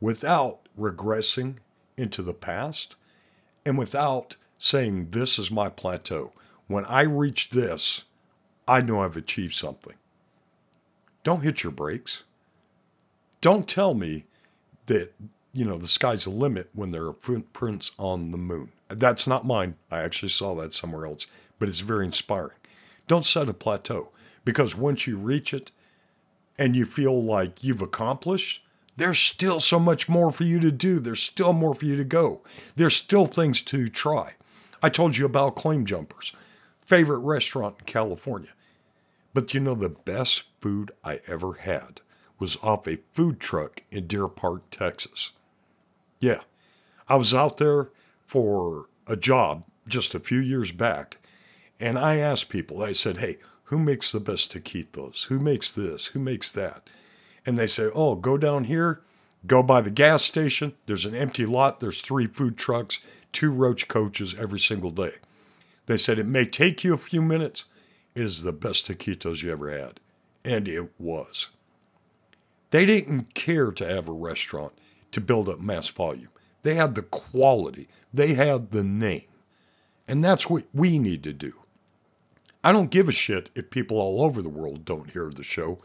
without 0.00 0.68
regressing 0.78 1.56
into 1.96 2.22
the 2.22 2.34
past 2.34 2.96
and 3.64 3.78
without 3.78 4.36
saying, 4.58 5.10
This 5.10 5.38
is 5.38 5.50
my 5.50 5.68
plateau. 5.68 6.32
When 6.66 6.84
I 6.86 7.02
reach 7.02 7.50
this, 7.50 8.04
I 8.66 8.80
know 8.80 9.00
I've 9.00 9.16
achieved 9.16 9.54
something. 9.54 9.94
Don't 11.22 11.42
hit 11.42 11.62
your 11.62 11.72
brakes. 11.72 12.22
Don't 13.40 13.68
tell 13.68 13.94
me 13.94 14.24
that, 14.86 15.12
you 15.52 15.64
know, 15.64 15.78
the 15.78 15.86
sky's 15.86 16.24
the 16.24 16.30
limit 16.30 16.70
when 16.72 16.90
there 16.90 17.06
are 17.06 17.14
footprints 17.14 17.92
on 17.98 18.30
the 18.30 18.38
moon. 18.38 18.72
That's 18.88 19.26
not 19.26 19.46
mine. 19.46 19.76
I 19.90 19.98
actually 20.00 20.30
saw 20.30 20.54
that 20.56 20.72
somewhere 20.72 21.06
else, 21.06 21.26
but 21.58 21.68
it's 21.68 21.80
very 21.80 22.06
inspiring. 22.06 22.56
Don't 23.06 23.26
set 23.26 23.48
a 23.48 23.54
plateau 23.54 24.10
because 24.44 24.74
once 24.76 25.06
you 25.06 25.16
reach 25.16 25.52
it 25.52 25.72
and 26.58 26.74
you 26.76 26.86
feel 26.86 27.22
like 27.22 27.62
you've 27.64 27.82
accomplished, 27.82 28.62
there's 28.96 29.18
still 29.18 29.60
so 29.60 29.78
much 29.78 30.08
more 30.08 30.30
for 30.30 30.44
you 30.44 30.60
to 30.60 30.70
do. 30.70 31.00
There's 31.00 31.22
still 31.22 31.52
more 31.52 31.74
for 31.74 31.84
you 31.84 31.96
to 31.96 32.04
go. 32.04 32.42
There's 32.76 32.96
still 32.96 33.26
things 33.26 33.60
to 33.62 33.88
try. 33.88 34.34
I 34.82 34.88
told 34.88 35.16
you 35.16 35.26
about 35.26 35.56
claim 35.56 35.84
jumpers, 35.84 36.32
favorite 36.84 37.18
restaurant 37.18 37.76
in 37.80 37.84
California. 37.86 38.50
But 39.32 39.52
you 39.52 39.60
know, 39.60 39.74
the 39.74 39.88
best 39.88 40.44
food 40.60 40.92
I 41.02 41.20
ever 41.26 41.54
had 41.54 42.00
was 42.38 42.56
off 42.62 42.86
a 42.86 42.98
food 43.12 43.40
truck 43.40 43.82
in 43.90 44.06
Deer 44.06 44.28
Park, 44.28 44.70
Texas. 44.70 45.32
Yeah, 46.20 46.40
I 47.08 47.16
was 47.16 47.34
out 47.34 47.56
there 47.56 47.90
for 48.24 48.86
a 49.06 49.16
job 49.16 49.64
just 49.86 50.14
a 50.14 50.20
few 50.20 50.38
years 50.38 50.72
back, 50.72 51.18
and 51.78 51.98
I 51.98 52.16
asked 52.16 52.48
people, 52.48 52.82
I 52.82 52.92
said, 52.92 53.18
hey, 53.18 53.38
who 53.64 53.78
makes 53.78 54.12
the 54.12 54.20
best 54.20 54.52
taquitos? 54.52 55.26
Who 55.26 55.38
makes 55.38 55.72
this? 55.72 56.06
Who 56.06 56.18
makes 56.18 56.52
that? 56.52 56.88
And 57.44 57.58
they 57.58 57.66
say, 57.66 57.90
oh, 57.94 58.14
go 58.14 58.38
down 58.38 58.64
here, 58.64 59.02
go 59.46 59.62
by 59.62 59.80
the 59.80 59.90
gas 59.90 60.22
station. 60.22 60.74
There's 60.86 61.04
an 61.04 61.14
empty 61.14 61.44
lot. 61.44 61.80
There's 61.80 62.00
three 62.00 62.26
food 62.26 62.56
trucks, 62.56 63.00
two 63.32 63.50
roach 63.50 63.88
coaches 63.88 64.34
every 64.38 64.60
single 64.60 64.90
day. 64.90 65.14
They 65.86 65.98
said, 65.98 66.18
it 66.18 66.26
may 66.26 66.46
take 66.46 66.84
you 66.84 66.94
a 66.94 66.98
few 66.98 67.20
minutes. 67.22 67.64
It 68.14 68.22
is 68.22 68.42
the 68.42 68.52
best 68.52 68.86
taquitos 68.86 69.42
you 69.42 69.52
ever 69.52 69.70
had. 69.70 70.00
And 70.44 70.68
it 70.68 70.90
was. 70.98 71.48
They 72.70 72.86
didn't 72.86 73.34
care 73.34 73.70
to 73.70 73.86
have 73.86 74.08
a 74.08 74.12
restaurant 74.12 74.72
to 75.12 75.20
build 75.20 75.48
up 75.48 75.60
mass 75.60 75.88
volume. 75.88 76.28
They 76.62 76.74
had 76.74 76.94
the 76.94 77.02
quality, 77.02 77.88
they 78.12 78.34
had 78.34 78.70
the 78.70 78.82
name. 78.82 79.26
And 80.08 80.24
that's 80.24 80.50
what 80.50 80.64
we 80.72 80.98
need 80.98 81.22
to 81.24 81.32
do. 81.32 81.54
I 82.62 82.72
don't 82.72 82.90
give 82.90 83.08
a 83.08 83.12
shit 83.12 83.50
if 83.54 83.70
people 83.70 83.98
all 83.98 84.22
over 84.22 84.40
the 84.40 84.48
world 84.48 84.84
don't 84.84 85.10
hear 85.10 85.28
the 85.28 85.44
show. 85.44 85.80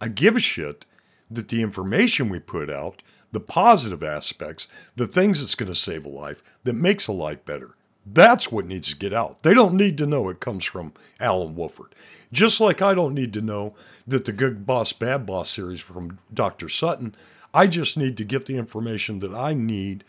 I 0.00 0.08
give 0.08 0.36
a 0.36 0.40
shit 0.40 0.84
that 1.30 1.48
the 1.48 1.62
information 1.62 2.28
we 2.28 2.38
put 2.38 2.70
out, 2.70 3.02
the 3.32 3.40
positive 3.40 4.02
aspects, 4.02 4.68
the 4.94 5.06
things 5.06 5.40
that's 5.40 5.54
going 5.54 5.70
to 5.70 5.74
save 5.74 6.04
a 6.04 6.08
life, 6.08 6.42
that 6.64 6.74
makes 6.74 7.08
a 7.08 7.12
life 7.12 7.44
better, 7.44 7.76
That's 8.12 8.50
what 8.50 8.66
needs 8.66 8.88
to 8.88 8.96
get 8.96 9.12
out. 9.12 9.42
They 9.42 9.54
don't 9.54 9.74
need 9.74 9.98
to 9.98 10.06
know 10.06 10.28
it 10.28 10.40
comes 10.40 10.64
from 10.64 10.92
Alan 11.20 11.54
Wolford. 11.54 11.94
Just 12.32 12.60
like 12.60 12.82
I 12.82 12.94
don't 12.94 13.14
need 13.14 13.32
to 13.34 13.40
know 13.40 13.74
that 14.06 14.24
the 14.24 14.32
Good 14.32 14.66
Boss, 14.66 14.92
Bad 14.92 15.26
Boss 15.26 15.50
series 15.50 15.80
from 15.80 16.18
Dr. 16.32 16.68
Sutton, 16.68 17.14
I 17.52 17.66
just 17.66 17.96
need 17.96 18.16
to 18.18 18.24
get 18.24 18.46
the 18.46 18.56
information 18.56 19.20
that 19.20 19.34
I 19.34 19.54
need 19.54 20.04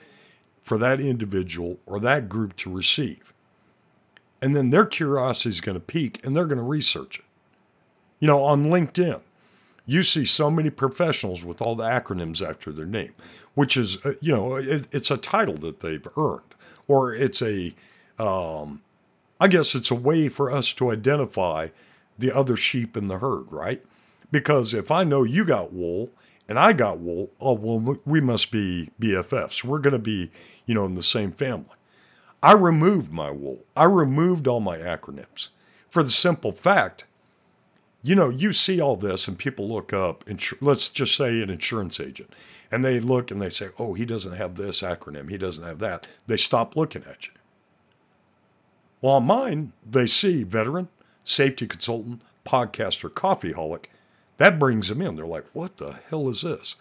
for 0.61 0.77
that 0.77 0.99
individual 0.99 1.79
or 1.85 1.99
that 1.99 2.29
group 2.29 2.55
to 2.57 2.71
receive. 2.71 3.33
And 4.41 4.55
then 4.55 4.69
their 4.69 4.85
curiosity 4.85 5.49
is 5.49 5.61
going 5.61 5.75
to 5.75 5.83
peak 5.83 6.25
and 6.25 6.35
they're 6.35 6.45
going 6.45 6.59
to 6.59 6.63
research 6.63 7.19
it. 7.19 7.25
You 8.19 8.27
know, 8.27 8.43
on 8.43 8.65
LinkedIn, 8.65 9.21
you 9.89 10.03
see 10.03 10.23
so 10.23 10.51
many 10.51 10.69
professionals 10.69 11.43
with 11.43 11.63
all 11.63 11.73
the 11.73 11.83
acronyms 11.83 12.47
after 12.47 12.71
their 12.71 12.85
name, 12.85 13.11
which 13.55 13.75
is, 13.75 13.97
uh, 14.05 14.13
you 14.21 14.31
know, 14.31 14.55
it, 14.55 14.87
it's 14.91 15.09
a 15.09 15.17
title 15.17 15.55
that 15.55 15.79
they've 15.79 16.07
earned, 16.15 16.53
or 16.87 17.11
it's 17.11 17.41
a, 17.41 17.73
um, 18.19 18.83
I 19.39 19.47
guess 19.47 19.73
it's 19.73 19.89
a 19.89 19.95
way 19.95 20.29
for 20.29 20.51
us 20.51 20.73
to 20.73 20.91
identify 20.91 21.69
the 22.19 22.31
other 22.31 22.55
sheep 22.55 22.95
in 22.95 23.07
the 23.07 23.17
herd, 23.17 23.51
right? 23.51 23.83
Because 24.31 24.75
if 24.75 24.91
I 24.91 25.03
know 25.03 25.23
you 25.23 25.43
got 25.43 25.73
wool 25.73 26.11
and 26.47 26.59
I 26.59 26.73
got 26.73 26.99
wool, 26.99 27.31
oh, 27.41 27.53
well, 27.53 27.97
we 28.05 28.21
must 28.21 28.51
be 28.51 28.91
BFFs. 29.01 29.63
We're 29.63 29.79
going 29.79 29.93
to 29.93 29.99
be, 29.99 30.29
you 30.67 30.75
know, 30.75 30.85
in 30.85 30.93
the 30.93 31.01
same 31.01 31.31
family. 31.31 31.65
I 32.43 32.51
removed 32.51 33.11
my 33.11 33.31
wool. 33.31 33.65
I 33.75 33.85
removed 33.85 34.47
all 34.47 34.59
my 34.59 34.77
acronyms 34.77 35.49
for 35.89 36.03
the 36.03 36.11
simple 36.11 36.51
fact 36.51 37.05
you 38.09 38.15
know, 38.15 38.29
you 38.29 38.53
see 38.53 38.81
all 38.81 38.95
this 38.95 39.27
and 39.27 39.37
people 39.37 39.69
look 39.69 39.93
up, 39.93 40.25
insur- 40.25 40.57
let's 40.61 40.89
just 40.89 41.15
say 41.15 41.43
an 41.43 41.51
insurance 41.51 41.99
agent, 41.99 42.33
and 42.71 42.83
they 42.83 42.99
look 42.99 43.29
and 43.29 43.39
they 43.39 43.51
say, 43.51 43.69
oh, 43.77 43.93
he 43.93 44.03
doesn't 44.03 44.33
have 44.33 44.55
this 44.55 44.81
acronym, 44.81 45.29
he 45.29 45.37
doesn't 45.37 45.63
have 45.63 45.77
that. 45.77 46.07
They 46.25 46.35
stop 46.35 46.75
looking 46.75 47.03
at 47.03 47.27
you. 47.27 47.33
Well, 48.99 49.21
mine, 49.21 49.73
they 49.87 50.07
see 50.07 50.41
veteran, 50.43 50.87
safety 51.23 51.67
consultant, 51.67 52.23
podcaster, 52.45 53.11
coffeeholic. 53.11 53.85
That 54.37 54.57
brings 54.57 54.87
them 54.89 55.03
in. 55.03 55.15
They're 55.15 55.27
like, 55.27 55.45
what 55.53 55.77
the 55.77 55.99
hell 56.09 56.27
is 56.29 56.41
this? 56.41 56.77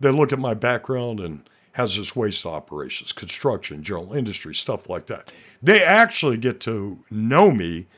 They 0.00 0.10
look 0.10 0.32
at 0.32 0.38
my 0.38 0.54
background 0.54 1.20
and 1.20 1.46
hazardous 1.72 2.16
waste 2.16 2.46
operations, 2.46 3.12
construction, 3.12 3.82
general 3.82 4.14
industry, 4.14 4.54
stuff 4.54 4.88
like 4.88 5.04
that. 5.08 5.30
They 5.62 5.84
actually 5.84 6.38
get 6.38 6.60
to 6.60 7.00
know 7.10 7.50
me 7.50 7.88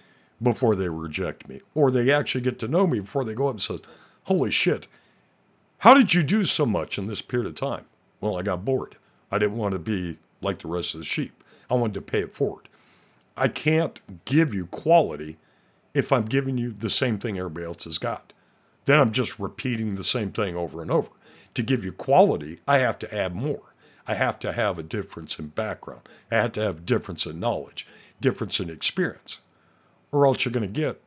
before 0.42 0.76
they 0.76 0.88
reject 0.88 1.48
me, 1.48 1.60
or 1.74 1.90
they 1.90 2.12
actually 2.12 2.40
get 2.40 2.58
to 2.60 2.68
know 2.68 2.86
me 2.86 3.00
before 3.00 3.24
they 3.24 3.34
go 3.34 3.48
up 3.48 3.54
and 3.54 3.62
says, 3.62 3.82
"Holy 4.24 4.50
shit, 4.50 4.86
how 5.78 5.94
did 5.94 6.14
you 6.14 6.22
do 6.22 6.44
so 6.44 6.64
much 6.64 6.98
in 6.98 7.06
this 7.06 7.22
period 7.22 7.48
of 7.48 7.54
time?" 7.54 7.86
Well, 8.20 8.36
I 8.36 8.42
got 8.42 8.64
bored. 8.64 8.96
I 9.30 9.38
didn't 9.38 9.56
want 9.56 9.72
to 9.72 9.78
be 9.78 10.18
like 10.40 10.60
the 10.60 10.68
rest 10.68 10.94
of 10.94 11.00
the 11.00 11.04
sheep. 11.04 11.42
I 11.70 11.74
wanted 11.74 11.94
to 11.94 12.02
pay 12.02 12.20
it 12.20 12.34
forward. 12.34 12.68
I 13.36 13.48
can't 13.48 14.00
give 14.24 14.54
you 14.54 14.66
quality 14.66 15.38
if 15.94 16.12
I'm 16.12 16.26
giving 16.26 16.58
you 16.58 16.72
the 16.72 16.90
same 16.90 17.18
thing 17.18 17.38
everybody 17.38 17.66
else 17.66 17.84
has 17.84 17.98
got. 17.98 18.32
Then 18.84 18.98
I'm 18.98 19.12
just 19.12 19.38
repeating 19.38 19.96
the 19.96 20.04
same 20.04 20.32
thing 20.32 20.56
over 20.56 20.80
and 20.80 20.90
over. 20.90 21.10
To 21.54 21.62
give 21.62 21.84
you 21.84 21.92
quality, 21.92 22.60
I 22.66 22.78
have 22.78 22.98
to 23.00 23.14
add 23.14 23.34
more. 23.34 23.74
I 24.06 24.14
have 24.14 24.38
to 24.40 24.52
have 24.52 24.78
a 24.78 24.82
difference 24.82 25.38
in 25.38 25.48
background. 25.48 26.08
I 26.30 26.36
have 26.36 26.52
to 26.52 26.62
have 26.62 26.86
difference 26.86 27.26
in 27.26 27.38
knowledge, 27.38 27.86
difference 28.20 28.60
in 28.60 28.70
experience 28.70 29.40
or 30.12 30.26
else 30.26 30.44
you're 30.44 30.52
going 30.52 30.72
to 30.72 30.80
get 30.80 31.00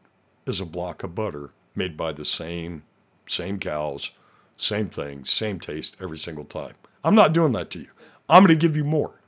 is 0.45 0.59
a 0.59 0.65
block 0.65 1.03
of 1.03 1.15
butter 1.15 1.51
made 1.75 1.95
by 1.97 2.11
the 2.11 2.25
same 2.25 2.83
same 3.27 3.59
cows, 3.59 4.11
same 4.57 4.89
thing, 4.89 5.23
same 5.23 5.59
taste 5.59 5.95
every 6.01 6.17
single 6.17 6.43
time. 6.43 6.73
I'm 7.03 7.15
not 7.15 7.33
doing 7.33 7.53
that 7.53 7.69
to 7.71 7.79
you. 7.79 7.87
I'm 8.29 8.43
going 8.43 8.57
to 8.57 8.67
give 8.67 8.75
you 8.75 8.83
more. 8.83 9.21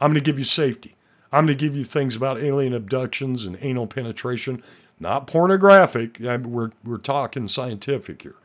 I'm 0.00 0.12
going 0.12 0.22
to 0.22 0.30
give 0.30 0.38
you 0.38 0.44
safety. 0.44 0.94
I'm 1.32 1.46
going 1.46 1.56
to 1.56 1.64
give 1.64 1.76
you 1.76 1.84
things 1.84 2.14
about 2.14 2.38
alien 2.38 2.72
abductions 2.72 3.44
and 3.44 3.58
anal 3.60 3.86
penetration, 3.86 4.62
not 5.00 5.26
pornographic. 5.26 6.18
We're, 6.20 6.70
we're 6.84 6.98
talking 6.98 7.48
scientific 7.48 8.22
here. 8.22 8.36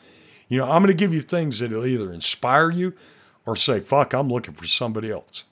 You 0.50 0.58
know, 0.58 0.66
I'm 0.66 0.82
going 0.82 0.88
to 0.88 0.94
give 0.94 1.14
you 1.14 1.22
things 1.22 1.60
that 1.60 1.72
will 1.72 1.86
either 1.86 2.12
inspire 2.12 2.72
you 2.72 2.94
or 3.46 3.56
say, 3.56 3.80
fuck, 3.80 4.14
I'm 4.14 4.30
looking 4.30 4.54
for 4.54 4.66
somebody 4.66 5.12
else. 5.12 5.46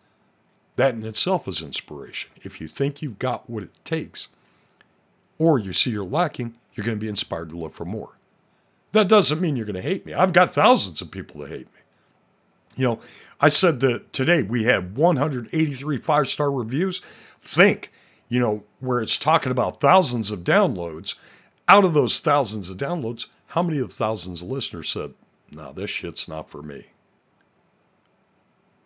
That 0.76 0.96
in 0.96 1.06
itself 1.06 1.48
is 1.48 1.62
inspiration. 1.62 2.32
If 2.38 2.60
you 2.60 2.68
think 2.68 3.02
you've 3.02 3.20
got 3.20 3.50
what 3.50 3.64
it 3.64 3.72
takes, 3.86 4.28
or 5.40 5.58
you 5.58 5.74
see 5.74 5.90
you're 5.90 6.04
lacking, 6.04 6.56
you're 6.74 6.86
going 6.86 6.98
to 6.98 7.04
be 7.04 7.10
inspired 7.10 7.50
to 7.50 7.58
look 7.58 7.74
for 7.74 7.86
more. 7.86 8.18
That 8.92 9.08
doesn't 9.08 9.42
mean 9.42 9.56
you're 9.56 9.66
going 9.66 9.76
to 9.76 9.82
hate 9.82 10.06
me. 10.06 10.14
I've 10.14 10.34
got 10.34 10.54
thousands 10.54 11.02
of 11.02 11.10
people 11.10 11.42
that 11.42 11.50
hate 11.50 11.68
me. 11.68 11.80
You 12.76 12.84
know, 12.86 13.00
I 13.42 13.50
said 13.50 13.80
that 13.82 14.14
today 14.14 14.44
we 14.44 14.64
had 14.64 14.96
183 14.96 15.98
five 15.98 16.30
star 16.30 16.52
reviews. 16.52 17.00
Think, 17.42 17.92
you 18.28 18.40
know, 18.40 18.64
where 18.80 19.02
it's 19.02 19.18
talking 19.18 19.52
about 19.52 19.82
thousands 19.82 20.30
of 20.30 20.40
downloads. 20.40 21.16
Out 21.68 21.84
of 21.84 21.94
those 21.94 22.20
thousands 22.20 22.70
of 22.70 22.78
downloads, 22.78 23.28
how 23.48 23.62
many 23.62 23.80
of 23.80 23.90
the 23.90 23.96
thousands 23.96 24.42
of 24.42 24.50
listeners 24.50 24.90
said, 24.90 25.14
no, 25.52 25.72
this 25.72 25.90
shit's 25.90 26.28
not 26.28 26.50
for 26.50 26.62
me? 26.62 26.88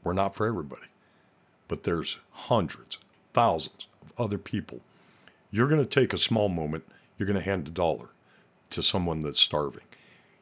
We're 0.03 0.13
not 0.13 0.35
for 0.35 0.45
everybody. 0.45 0.87
But 1.67 1.83
there's 1.83 2.19
hundreds, 2.31 2.97
thousands 3.33 3.87
of 4.01 4.11
other 4.19 4.37
people 4.37 4.81
you're 5.53 5.67
going 5.67 5.79
to 5.79 5.85
take 5.85 6.13
a 6.13 6.17
small 6.17 6.49
moment, 6.49 6.83
you're 7.15 7.27
going 7.27 7.37
to 7.37 7.45
hand 7.45 7.67
a 7.67 7.71
dollar 7.71 8.07
to 8.71 8.81
someone 8.81 9.21
that's 9.21 9.39
starving. 9.39 9.83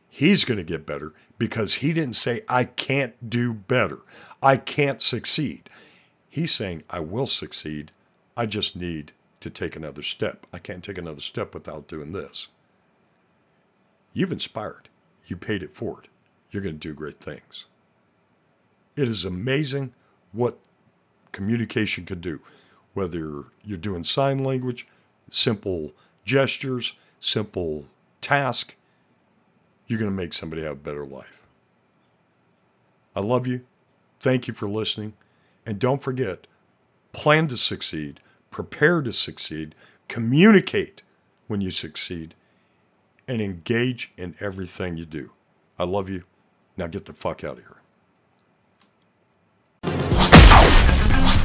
He's 0.10 0.45
going 0.45 0.58
to 0.58 0.63
get 0.63 0.86
better 0.86 1.12
because 1.38 1.76
he 1.76 1.91
didn't 1.91 2.15
say, 2.15 2.43
I 2.47 2.63
can't 2.63 3.30
do 3.30 3.54
better. 3.54 4.00
I 4.41 4.56
can't 4.56 5.02
succeed. 5.02 5.69
He's 6.30 6.54
saying, 6.54 6.84
I 6.89 7.02
will 7.02 7.28
succeed. 7.28 7.91
I 8.38 8.45
just 8.45 8.78
need 8.78 9.12
to 9.41 9.50
take 9.50 9.76
another 9.76 10.02
step. 10.02 10.47
I 10.54 10.60
can't 10.60 10.82
take 10.82 10.97
another 10.97 11.19
step 11.19 11.54
without 11.54 11.89
doing 11.89 12.13
this. 12.13 12.47
You've 14.13 14.32
inspired. 14.32 14.88
You 15.26 15.36
paid 15.36 15.62
it 15.62 15.76
forward. 15.76 16.08
You're 16.52 16.63
going 16.63 16.80
to 16.80 16.88
do 16.88 16.93
great 16.93 17.19
things. 17.19 17.65
It 18.95 19.10
is 19.10 19.26
amazing 19.26 19.93
what 20.32 20.58
communication 21.34 22.06
could 22.06 22.21
do, 22.21 22.39
whether 22.93 23.43
you're 23.65 23.78
doing 23.78 24.06
sign 24.06 24.41
language, 24.41 24.88
simple 25.32 25.94
gestures, 26.24 26.94
simple 27.20 27.86
task, 28.22 28.76
you're 29.88 30.00
going 30.00 30.12
to 30.12 30.15
make 30.15 30.34
somebody 30.34 30.62
have 30.62 30.74
a 30.74 30.76
better 30.76 31.06
life. 31.06 31.41
I 33.15 33.22
love 33.22 33.48
you. 33.48 33.65
Thank 34.20 34.48
you 34.48 34.54
for 34.54 34.70
listening. 34.70 35.13
And 35.65 35.80
don't 35.80 36.04
forget 36.04 36.46
plan 37.12 37.48
to 37.50 37.58
succeed, 37.58 38.22
prepare 38.52 39.02
to 39.02 39.12
succeed, 39.12 39.76
communicate 40.08 41.02
when 41.48 41.60
you 41.60 41.72
succeed, 41.72 42.36
and 43.28 43.41
engage 43.41 44.13
in 44.17 44.36
everything 44.39 44.96
you 44.96 45.06
do. 45.06 45.32
I 45.78 45.84
love 45.84 46.10
you. 46.10 46.24
Now 46.78 46.88
get 46.88 47.06
the 47.06 47.13
fuck 47.13 47.44
out 47.44 47.58
of 47.58 47.63
here. 47.63 47.81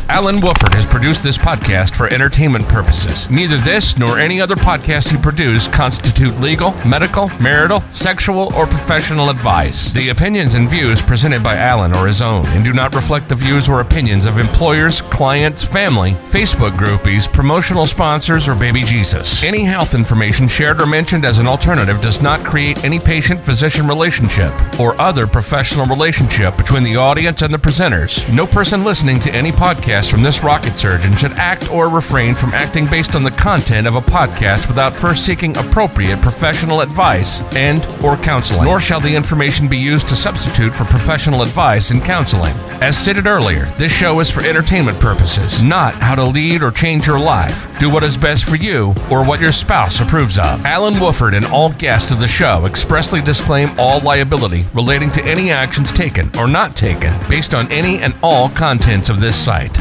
Alan 0.08 0.40
Wolford 0.40 0.72
has 0.74 0.86
produced 0.86 1.24
this 1.24 1.36
podcast 1.36 1.96
for 1.96 2.06
entertainment 2.12 2.64
purposes. 2.68 3.28
Neither 3.28 3.56
this 3.58 3.98
nor 3.98 4.20
any 4.20 4.40
other 4.40 4.54
podcast 4.54 5.10
he 5.10 5.16
produced 5.20 5.72
constitute 5.72 6.38
legal, 6.38 6.74
medical, 6.86 7.28
marital, 7.40 7.80
sexual, 7.92 8.54
or 8.54 8.66
professional 8.66 9.30
advice. 9.30 9.90
The 9.90 10.10
opinions 10.10 10.54
and 10.54 10.68
views 10.68 11.02
presented 11.02 11.42
by 11.42 11.56
Alan 11.56 11.92
are 11.92 12.06
his 12.06 12.22
own 12.22 12.46
and 12.48 12.64
do 12.64 12.72
not 12.72 12.94
reflect 12.94 13.28
the 13.28 13.34
views 13.34 13.68
or 13.68 13.80
opinions 13.80 14.26
of 14.26 14.38
employers, 14.38 15.02
clients, 15.02 15.64
family, 15.64 16.12
Facebook 16.12 16.76
groupies, 16.76 17.30
promotional 17.30 17.84
sponsors, 17.84 18.48
or 18.48 18.54
baby 18.54 18.82
Jesus. 18.82 19.42
Any 19.42 19.64
health 19.64 19.92
information 19.92 20.46
shared 20.46 20.80
or 20.80 20.86
mentioned 20.86 21.24
as 21.24 21.40
an 21.40 21.48
alternative 21.48 22.00
does 22.00 22.22
not 22.22 22.44
create 22.44 22.84
any 22.84 23.00
patient 23.00 23.40
physician 23.40 23.88
relationship 23.88 24.52
or 24.78 24.98
other 25.00 25.26
professional 25.26 25.86
relationship 25.86 26.56
between 26.56 26.84
the 26.84 26.94
audience 26.94 27.42
and 27.42 27.52
the 27.52 27.58
presenters. 27.58 28.32
No 28.32 28.46
person 28.46 28.84
listening 28.84 29.18
to 29.20 29.34
any 29.34 29.50
podcast 29.50 29.95
from 30.04 30.22
this 30.22 30.44
rocket 30.44 30.76
surgeon 30.76 31.16
should 31.16 31.32
act 31.32 31.72
or 31.72 31.88
refrain 31.88 32.34
from 32.34 32.50
acting 32.50 32.84
based 32.86 33.16
on 33.16 33.22
the 33.22 33.30
content 33.30 33.86
of 33.86 33.94
a 33.94 34.00
podcast 34.02 34.68
without 34.68 34.94
first 34.94 35.24
seeking 35.24 35.56
appropriate 35.56 36.20
professional 36.20 36.82
advice 36.82 37.40
and 37.54 37.86
or 38.04 38.18
counseling. 38.18 38.64
Nor 38.64 38.78
shall 38.78 39.00
the 39.00 39.16
information 39.16 39.68
be 39.68 39.78
used 39.78 40.06
to 40.08 40.14
substitute 40.14 40.74
for 40.74 40.84
professional 40.84 41.40
advice 41.40 41.90
and 41.90 42.04
counseling. 42.04 42.52
As 42.82 42.98
stated 42.98 43.26
earlier, 43.26 43.64
this 43.78 43.90
show 43.90 44.20
is 44.20 44.30
for 44.30 44.42
entertainment 44.42 45.00
purposes, 45.00 45.62
not 45.62 45.94
how 45.94 46.14
to 46.14 46.24
lead 46.24 46.62
or 46.62 46.70
change 46.70 47.06
your 47.06 47.18
life. 47.18 47.78
Do 47.78 47.88
what 47.88 48.02
is 48.02 48.18
best 48.18 48.44
for 48.44 48.56
you 48.56 48.94
or 49.10 49.24
what 49.24 49.40
your 49.40 49.52
spouse 49.52 50.00
approves 50.00 50.38
of. 50.38 50.62
Alan 50.66 51.00
Wolford 51.00 51.32
and 51.32 51.46
all 51.46 51.72
guests 51.72 52.12
of 52.12 52.20
the 52.20 52.26
show 52.26 52.64
expressly 52.66 53.22
disclaim 53.22 53.70
all 53.78 54.00
liability 54.00 54.62
relating 54.74 55.08
to 55.10 55.24
any 55.24 55.50
actions 55.50 55.90
taken 55.90 56.30
or 56.36 56.46
not 56.46 56.76
taken 56.76 57.14
based 57.30 57.54
on 57.54 57.70
any 57.72 58.00
and 58.00 58.14
all 58.22 58.50
contents 58.50 59.08
of 59.08 59.20
this 59.20 59.36
site. 59.36 59.74